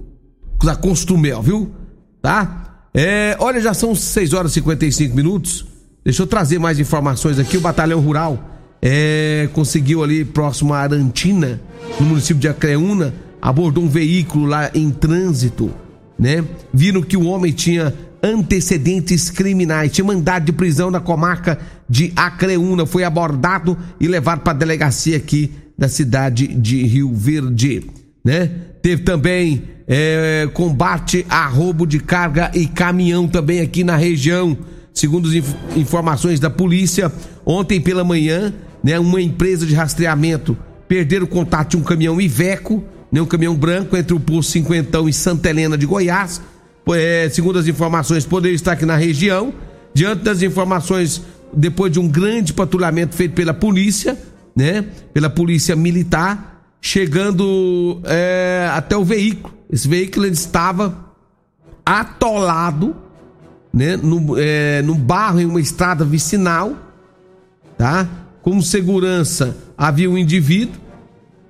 da 0.62 0.76
Construmel, 0.76 1.42
viu? 1.42 1.74
Tá? 2.22 2.86
É, 2.94 3.36
olha, 3.40 3.60
já 3.60 3.74
são 3.74 3.92
6 3.92 4.32
horas 4.32 4.52
e 4.52 4.54
55 4.54 5.16
minutos. 5.16 5.66
Deixa 6.04 6.22
eu 6.22 6.28
trazer 6.28 6.60
mais 6.60 6.78
informações 6.78 7.40
aqui. 7.40 7.56
O 7.56 7.60
Batalhão 7.60 7.98
Rural 7.98 8.53
é, 8.86 9.48
conseguiu 9.54 10.04
ali 10.04 10.26
próximo 10.26 10.74
a 10.74 10.80
Arantina, 10.80 11.58
no 11.98 12.04
município 12.04 12.38
de 12.38 12.48
Acreúna, 12.48 13.14
abordou 13.40 13.82
um 13.82 13.88
veículo 13.88 14.44
lá 14.44 14.70
em 14.74 14.90
trânsito, 14.90 15.72
né? 16.18 16.44
Viram 16.72 17.00
que 17.00 17.16
o 17.16 17.24
homem 17.24 17.50
tinha 17.50 17.94
antecedentes 18.22 19.30
criminais, 19.30 19.90
tinha 19.90 20.04
mandado 20.04 20.44
de 20.44 20.52
prisão 20.52 20.90
na 20.90 21.00
comarca 21.00 21.58
de 21.88 22.12
Acreúna, 22.14 22.84
foi 22.84 23.04
abordado 23.04 23.76
e 23.98 24.06
levado 24.06 24.40
para 24.40 24.52
a 24.52 24.56
delegacia 24.56 25.16
aqui 25.16 25.50
da 25.78 25.88
cidade 25.88 26.46
de 26.46 26.82
Rio 26.84 27.10
Verde, 27.14 27.86
né? 28.22 28.50
Teve 28.82 29.02
também 29.02 29.62
é, 29.88 30.46
combate 30.52 31.24
a 31.30 31.46
roubo 31.46 31.86
de 31.86 31.98
carga 32.00 32.50
e 32.54 32.66
caminhão 32.66 33.26
também 33.26 33.60
aqui 33.60 33.82
na 33.82 33.96
região. 33.96 34.56
Segundo 34.92 35.26
as 35.26 35.34
inf 35.34 35.54
informações 35.74 36.38
da 36.38 36.48
polícia, 36.48 37.10
ontem 37.44 37.80
pela 37.80 38.04
manhã, 38.04 38.54
né, 38.84 39.00
uma 39.00 39.22
empresa 39.22 39.64
de 39.64 39.74
rastreamento 39.74 40.54
perderam 40.86 41.24
o 41.24 41.28
contato 41.28 41.70
de 41.70 41.76
um 41.78 41.82
caminhão 41.82 42.20
Iveco, 42.20 42.84
né, 43.10 43.22
um 43.22 43.26
caminhão 43.26 43.56
branco 43.56 43.96
entre 43.96 44.12
o 44.12 44.20
posto 44.20 44.52
Cinquentão 44.52 45.08
e 45.08 45.12
Santa 45.12 45.48
Helena 45.48 45.78
de 45.78 45.86
Goiás. 45.86 46.42
É, 46.90 47.30
segundo 47.32 47.58
as 47.58 47.66
informações, 47.66 48.26
poderia 48.26 48.54
estar 48.54 48.72
aqui 48.72 48.84
na 48.84 48.94
região. 48.94 49.54
Diante 49.94 50.22
das 50.22 50.42
informações, 50.42 51.22
depois 51.50 51.90
de 51.90 51.98
um 51.98 52.06
grande 52.06 52.52
patrulhamento 52.52 53.16
feito 53.16 53.32
pela 53.34 53.54
polícia, 53.54 54.18
né, 54.54 54.84
pela 55.14 55.30
polícia 55.30 55.74
militar, 55.74 56.68
chegando 56.78 58.02
é, 58.04 58.68
até 58.70 58.94
o 58.94 59.02
veículo. 59.02 59.54
Esse 59.72 59.88
veículo 59.88 60.26
estava 60.26 61.14
atolado, 61.86 62.94
né, 63.72 63.96
no, 63.96 64.38
é, 64.38 64.82
no 64.82 64.94
barro 64.94 65.40
em 65.40 65.46
uma 65.46 65.60
estrada 65.60 66.04
vicinal, 66.04 66.76
tá? 67.78 68.06
Como 68.44 68.62
segurança 68.62 69.56
havia 69.76 70.10
um 70.10 70.18
indivíduo, 70.18 70.78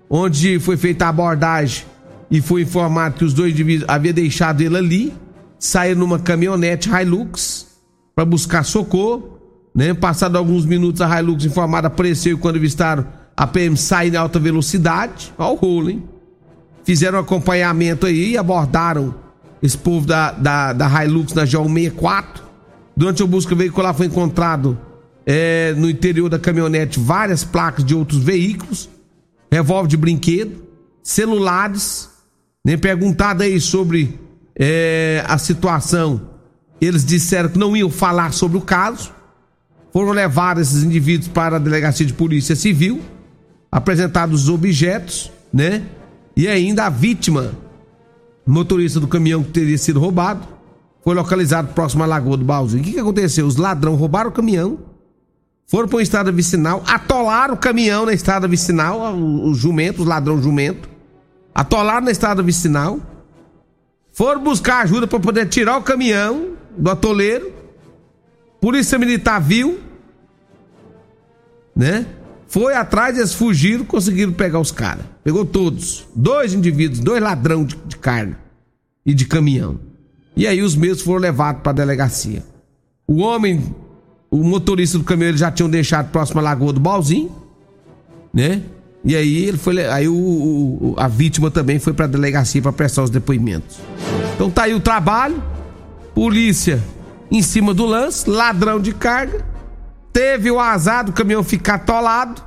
onde 0.08 0.60
foi 0.60 0.76
feita 0.76 1.06
a 1.06 1.08
abordagem 1.08 1.84
e 2.30 2.40
foi 2.40 2.62
informado 2.62 3.16
que 3.16 3.24
os 3.24 3.34
dois 3.34 3.52
indivíduos 3.52 3.88
haviam 3.88 4.14
deixado 4.14 4.60
ele 4.60 4.76
ali, 4.76 5.14
saíram 5.58 5.98
numa 5.98 6.20
caminhonete 6.20 6.88
Hilux 6.88 7.66
para 8.14 8.24
buscar 8.24 8.64
socorro. 8.64 9.40
né? 9.74 9.92
Passado 9.92 10.38
alguns 10.38 10.64
minutos, 10.64 11.00
a 11.00 11.18
Hilux 11.18 11.44
informada 11.44 11.88
apareceu 11.88 12.38
quando 12.38 12.56
avistaram 12.56 13.04
a 13.36 13.44
PM 13.44 13.76
sair 13.76 14.14
em 14.14 14.16
alta 14.16 14.38
velocidade. 14.38 15.34
Olha 15.36 15.50
o 15.50 15.54
rolo, 15.56 15.90
hein? 15.90 16.04
Fizeram 16.84 17.18
acompanhamento 17.18 18.06
aí 18.06 18.32
e 18.32 18.38
abordaram 18.38 19.16
esse 19.60 19.76
povo 19.76 20.06
da, 20.06 20.30
da, 20.30 20.72
da 20.72 21.04
Hilux 21.04 21.32
na 21.34 21.42
G164. 21.42 22.42
Durante 22.96 23.20
a 23.20 23.26
busca 23.26 23.52
veicular 23.52 23.92
foi 23.92 24.06
encontrado 24.06 24.78
é, 25.26 25.74
no 25.76 25.88
interior 25.88 26.28
da 26.28 26.38
caminhonete 26.38 27.00
várias 27.00 27.44
placas 27.44 27.84
de 27.84 27.94
outros 27.94 28.22
veículos, 28.22 28.88
revólver 29.50 29.88
de 29.88 29.96
brinquedo, 29.96 30.62
celulares. 31.02 32.10
Nem 32.64 32.78
perguntado 32.78 33.42
aí 33.42 33.60
sobre 33.60 34.18
é, 34.58 35.22
a 35.26 35.36
situação, 35.36 36.30
eles 36.80 37.04
disseram 37.04 37.48
que 37.48 37.58
não 37.58 37.76
iam 37.76 37.90
falar 37.90 38.32
sobre 38.32 38.56
o 38.56 38.60
caso. 38.60 39.12
Foram 39.92 40.12
levados 40.12 40.68
esses 40.68 40.82
indivíduos 40.82 41.28
para 41.28 41.56
a 41.56 41.58
delegacia 41.58 42.04
de 42.04 42.12
polícia 42.12 42.56
civil, 42.56 43.00
apresentados 43.70 44.44
os 44.44 44.48
objetos, 44.48 45.30
né? 45.52 45.82
E 46.36 46.48
ainda 46.48 46.86
a 46.86 46.90
vítima, 46.90 47.52
motorista 48.44 48.98
do 48.98 49.06
caminhão 49.06 49.42
que 49.42 49.50
teria 49.50 49.78
sido 49.78 50.00
roubado, 50.00 50.48
foi 51.04 51.14
localizado 51.14 51.68
próximo 51.74 52.02
à 52.02 52.06
Lagoa 52.06 52.36
do 52.36 52.44
Balzinho. 52.44 52.82
O 52.82 52.84
que, 52.84 52.92
que 52.94 52.98
aconteceu? 52.98 53.46
Os 53.46 53.56
ladrões 53.56 53.98
roubaram 53.98 54.30
o 54.30 54.32
caminhão, 54.32 54.78
foram 55.74 55.88
para 55.88 55.96
uma 55.96 56.02
estrada 56.04 56.30
vicinal, 56.30 56.84
atolaram 56.86 57.54
o 57.54 57.56
caminhão 57.56 58.06
na 58.06 58.12
estrada 58.12 58.46
vicinal, 58.46 59.12
os 59.12 59.58
jumentos, 59.58 60.02
os 60.02 60.06
ladrões 60.06 60.40
jumento, 60.40 60.88
atolaram 61.52 62.04
na 62.04 62.12
estrada 62.12 62.44
vicinal, 62.44 63.00
foram 64.12 64.40
buscar 64.40 64.84
ajuda 64.84 65.08
para 65.08 65.18
poder 65.18 65.48
tirar 65.48 65.76
o 65.76 65.82
caminhão 65.82 66.50
do 66.78 66.88
atoleiro. 66.88 67.52
Polícia 68.60 68.96
Militar 69.00 69.40
viu, 69.40 69.80
né? 71.74 72.06
Foi 72.46 72.76
atrás, 72.76 73.18
eles 73.18 73.34
fugiram, 73.34 73.84
conseguiram 73.84 74.32
pegar 74.32 74.60
os 74.60 74.70
caras. 74.70 75.04
Pegou 75.24 75.44
todos. 75.44 76.06
Dois 76.14 76.54
indivíduos, 76.54 77.00
dois 77.00 77.20
ladrão 77.20 77.64
de, 77.64 77.74
de 77.84 77.96
carga 77.96 78.38
e 79.04 79.12
de 79.12 79.26
caminhão. 79.26 79.80
E 80.36 80.46
aí 80.46 80.62
os 80.62 80.76
mesmos 80.76 81.02
foram 81.02 81.18
levados 81.18 81.62
para 81.62 81.72
a 81.72 81.74
delegacia. 81.74 82.44
O 83.08 83.16
homem, 83.22 83.74
o 84.34 84.42
motorista 84.42 84.98
do 84.98 85.04
caminhão, 85.04 85.36
já 85.36 85.48
tinham 85.48 85.70
deixado 85.70 86.10
próximo 86.10 86.40
à 86.40 86.42
Lagoa 86.42 86.72
do 86.72 86.80
Balzinho, 86.80 87.30
né? 88.32 88.62
E 89.04 89.14
aí 89.14 89.44
ele 89.44 89.56
foi, 89.56 89.86
aí 89.86 90.08
o, 90.08 90.14
o 90.14 90.94
a 90.96 91.06
vítima 91.06 91.52
também 91.52 91.78
foi 91.78 91.92
para 91.92 92.06
a 92.06 92.08
delegacia 92.08 92.60
para 92.60 92.72
prestar 92.72 93.04
os 93.04 93.10
depoimentos. 93.10 93.78
Então 94.34 94.50
tá 94.50 94.64
aí 94.64 94.74
o 94.74 94.80
trabalho. 94.80 95.40
Polícia 96.16 96.82
em 97.30 97.42
cima 97.42 97.72
do 97.72 97.86
lance, 97.86 98.28
ladrão 98.28 98.80
de 98.80 98.92
carga. 98.92 99.44
Teve 100.12 100.50
o 100.50 100.58
azar 100.58 101.04
do 101.04 101.12
caminhão 101.12 101.44
ficar 101.44 101.74
atolado, 101.74 102.42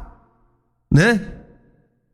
né? 0.91 1.21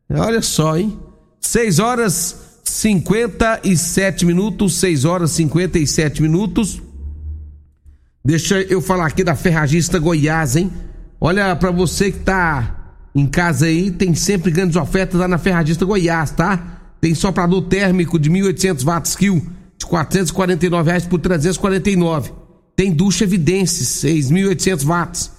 Olha 0.08 0.42
só, 0.42 0.76
hein? 0.76 0.96
6 1.40 1.78
horas 1.80 2.60
57 2.62 4.24
minutos, 4.24 4.74
6 4.76 5.04
horas 5.04 5.32
57 5.32 6.22
minutos. 6.22 6.80
Deixa 8.26 8.58
eu 8.62 8.80
falar 8.80 9.04
aqui 9.04 9.22
da 9.22 9.34
Ferragista 9.34 9.98
Goiás, 9.98 10.56
hein? 10.56 10.72
Olha 11.20 11.54
para 11.54 11.70
você 11.70 12.10
que 12.10 12.20
tá 12.20 12.94
em 13.14 13.26
casa 13.26 13.66
aí, 13.66 13.90
tem 13.90 14.14
sempre 14.14 14.50
grandes 14.50 14.76
ofertas 14.76 15.20
lá 15.20 15.28
na 15.28 15.36
Ferragista 15.36 15.84
Goiás, 15.84 16.30
tá? 16.30 16.80
Tem 17.02 17.14
soprador 17.14 17.60
térmico 17.64 18.18
de 18.18 18.30
1800 18.30 18.82
watts 18.82 19.14
kill 19.14 19.46
de 19.76 19.84
449 19.84 20.88
reais 20.88 21.04
por 21.04 21.20
349. 21.20 22.32
Tem 22.74 22.90
ducha 22.90 23.24
Evidências, 23.24 23.88
6.800 24.02 24.84
watts 24.86 25.30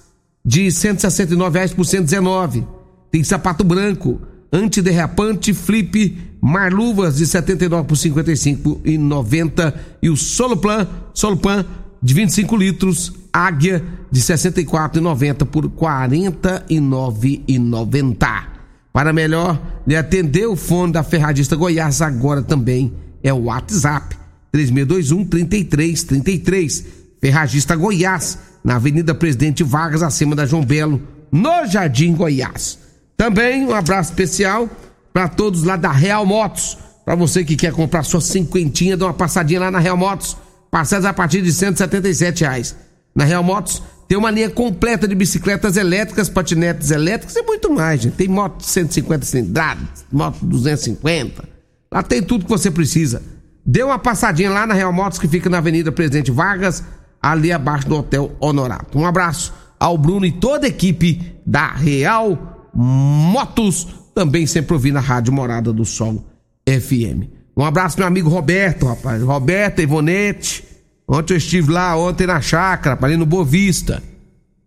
de 0.44 0.70
169 0.70 1.58
reais 1.58 1.72
por 1.74 1.84
119. 1.84 2.64
Tem 3.10 3.24
sapato 3.24 3.64
branco, 3.64 4.20
antiderrapante, 4.52 5.52
flip, 5.52 6.16
marluvas 6.40 7.16
de 7.16 7.26
79 7.26 7.88
por 7.88 7.96
55 7.96 8.82
e 8.84 8.96
90 8.96 9.74
e 10.00 10.08
o 10.08 10.16
Soloplan, 10.16 10.86
Soloplan 11.12 11.66
de 12.06 12.14
25 12.14 12.56
litros, 12.56 13.12
Águia 13.32 13.84
de 14.12 14.20
64,90 14.20 15.44
por 15.44 15.68
49,90. 15.68 18.44
Para 18.92 19.12
melhor 19.12 19.60
lhe 19.84 19.96
atender 19.96 20.46
o 20.46 20.54
fone 20.54 20.92
da 20.92 21.02
Ferradista 21.02 21.56
Goiás 21.56 22.00
agora 22.00 22.42
também 22.42 22.94
é 23.24 23.32
o 23.32 23.46
WhatsApp 23.46 24.16
3621 24.52 25.24
3333. 25.24 26.84
Ferragista 27.20 27.74
Goiás, 27.74 28.38
na 28.62 28.76
Avenida 28.76 29.12
Presidente 29.12 29.64
Vargas, 29.64 30.04
acima 30.04 30.36
da 30.36 30.46
João 30.46 30.64
Belo, 30.64 31.02
no 31.32 31.66
Jardim 31.66 32.14
Goiás. 32.14 32.78
Também 33.16 33.66
um 33.66 33.74
abraço 33.74 34.10
especial 34.10 34.70
para 35.12 35.26
todos 35.26 35.64
lá 35.64 35.74
da 35.74 35.90
Real 35.90 36.24
Motos. 36.24 36.78
Para 37.04 37.16
você 37.16 37.44
que 37.44 37.56
quer 37.56 37.72
comprar 37.72 38.04
sua 38.04 38.20
cinquentinha, 38.20 38.96
dá 38.96 39.06
uma 39.06 39.14
passadinha 39.14 39.58
lá 39.58 39.72
na 39.72 39.80
Real 39.80 39.96
Motos. 39.96 40.36
Parcelas 40.76 41.06
a 41.06 41.14
partir 41.14 41.40
de 41.40 41.50
177 41.54 42.42
reais. 42.42 42.76
Na 43.14 43.24
Real 43.24 43.42
Motos 43.42 43.82
tem 44.06 44.18
uma 44.18 44.30
linha 44.30 44.50
completa 44.50 45.08
de 45.08 45.14
bicicletas 45.14 45.78
elétricas, 45.78 46.28
patinetes 46.28 46.90
elétricos 46.90 47.34
e 47.34 47.40
muito 47.40 47.72
mais, 47.72 48.02
gente. 48.02 48.12
Tem 48.12 48.28
moto 48.28 48.58
de 48.58 48.66
150 48.66 49.24
cilindradas, 49.24 50.04
moto 50.12 50.44
250. 50.44 51.48
Lá 51.90 52.02
tem 52.02 52.22
tudo 52.22 52.44
que 52.44 52.50
você 52.50 52.70
precisa. 52.70 53.22
Dê 53.64 53.82
uma 53.82 53.98
passadinha 53.98 54.50
lá 54.50 54.66
na 54.66 54.74
Real 54.74 54.92
Motos 54.92 55.18
que 55.18 55.26
fica 55.26 55.48
na 55.48 55.56
Avenida 55.56 55.90
Presidente 55.90 56.30
Vargas, 56.30 56.84
ali 57.22 57.50
abaixo 57.50 57.88
do 57.88 57.96
Hotel 57.96 58.36
Honorato. 58.38 58.98
Um 58.98 59.06
abraço 59.06 59.54
ao 59.80 59.96
Bruno 59.96 60.26
e 60.26 60.32
toda 60.32 60.66
a 60.66 60.68
equipe 60.68 61.40
da 61.46 61.72
Real 61.72 62.68
Motos, 62.74 63.88
também 64.14 64.46
sempre 64.46 64.74
ouvindo 64.74 64.98
a 64.98 65.00
Rádio 65.00 65.32
Morada 65.32 65.72
do 65.72 65.86
Sol 65.86 66.22
FM. 66.68 67.35
Um 67.56 67.64
abraço 67.64 67.98
meu 67.98 68.06
amigo 68.06 68.28
Roberto, 68.28 68.86
rapaz. 68.86 69.22
Roberto, 69.22 69.80
Ivonete. 69.80 70.62
Ontem 71.08 71.34
eu 71.34 71.38
estive 71.38 71.72
lá, 71.72 71.96
ontem 71.96 72.26
na 72.26 72.40
chácara, 72.40 72.98
ali 73.00 73.16
no 73.16 73.24
Boa 73.24 73.44
Vista. 73.44 74.02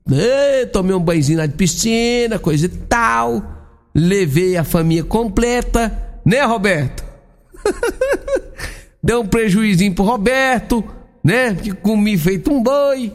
E, 0.09 0.65
tomei 0.67 0.95
um 0.95 0.99
banhozinho 0.99 1.37
lá 1.37 1.45
de 1.45 1.53
piscina, 1.53 2.39
coisa 2.39 2.65
e 2.65 2.69
tal. 2.69 3.43
Levei 3.93 4.57
a 4.57 4.63
família 4.63 5.03
completa, 5.03 6.19
né, 6.25 6.43
Roberto? 6.43 7.03
Deu 9.03 9.21
um 9.21 9.27
prejuízo 9.27 9.91
pro 9.91 10.03
Roberto, 10.03 10.83
né? 11.23 11.53
Que 11.53 11.71
comi 11.71 12.17
feito 12.17 12.51
um 12.51 12.63
boi. 12.63 13.13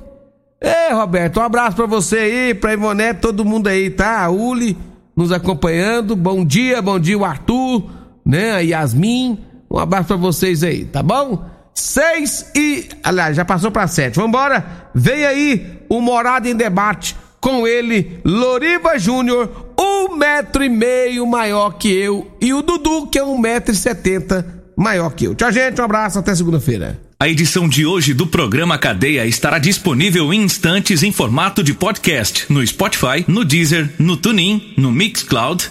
É, 0.60 0.92
Roberto, 0.92 1.40
um 1.40 1.42
abraço 1.42 1.76
pra 1.76 1.86
você 1.86 2.16
aí, 2.16 2.54
pra 2.54 2.72
Ivonete, 2.72 3.20
todo 3.20 3.44
mundo 3.44 3.68
aí, 3.68 3.90
tá? 3.90 4.22
A 4.22 4.30
Uli 4.30 4.76
nos 5.16 5.32
acompanhando. 5.32 6.14
Bom 6.14 6.44
dia, 6.44 6.80
bom 6.80 6.98
dia, 6.98 7.18
o 7.18 7.24
Arthur, 7.24 7.90
né? 8.24 8.52
A 8.52 8.58
Yasmin. 8.60 9.53
Um 9.74 9.80
abraço 9.80 10.06
pra 10.06 10.16
vocês 10.16 10.62
aí, 10.62 10.84
tá 10.84 11.02
bom? 11.02 11.44
Seis 11.74 12.46
e. 12.54 12.88
Aliás, 13.02 13.36
já 13.36 13.44
passou 13.44 13.72
pra 13.72 13.88
sete. 13.88 14.14
Vambora? 14.14 14.88
Vem 14.94 15.24
aí 15.24 15.80
o 15.88 16.00
Morada 16.00 16.48
em 16.48 16.54
Debate 16.54 17.16
com 17.40 17.66
ele, 17.66 18.20
Loriva 18.24 18.98
Júnior, 18.98 19.74
um 19.78 20.16
metro 20.16 20.64
e 20.64 20.68
meio 20.68 21.26
maior 21.26 21.72
que 21.72 21.88
eu, 21.88 22.34
e 22.40 22.54
o 22.54 22.62
Dudu, 22.62 23.08
que 23.08 23.18
é 23.18 23.24
um 23.24 23.36
metro 23.36 23.74
e 23.74 23.76
setenta 23.76 24.64
maior 24.76 25.10
que 25.10 25.24
eu. 25.24 25.34
Tchau, 25.34 25.50
gente. 25.50 25.80
Um 25.80 25.84
abraço. 25.84 26.20
Até 26.20 26.34
segunda-feira. 26.34 27.00
A 27.18 27.28
edição 27.28 27.68
de 27.68 27.84
hoje 27.84 28.14
do 28.14 28.26
programa 28.26 28.78
Cadeia 28.78 29.26
estará 29.26 29.58
disponível 29.58 30.32
em 30.32 30.42
instantes 30.42 31.02
em 31.02 31.10
formato 31.10 31.62
de 31.62 31.74
podcast 31.74 32.46
no 32.48 32.64
Spotify, 32.66 33.24
no 33.26 33.44
Deezer, 33.44 33.90
no 33.98 34.16
TuneIn, 34.16 34.74
no 34.76 34.92
Mixcloud, 34.92 35.70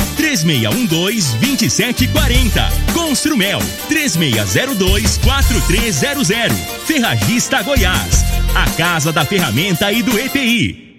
3612-2740. 0.17 2.93
Construmel 2.93 3.59
3602-4300. 3.89 6.53
Ferragista 6.85 7.63
Goiás. 7.63 8.23
A 8.55 8.69
Casa 8.71 9.11
da 9.11 9.25
Ferramenta 9.25 9.91
e 9.91 10.03
do 10.03 10.19
EPI. 10.19 10.90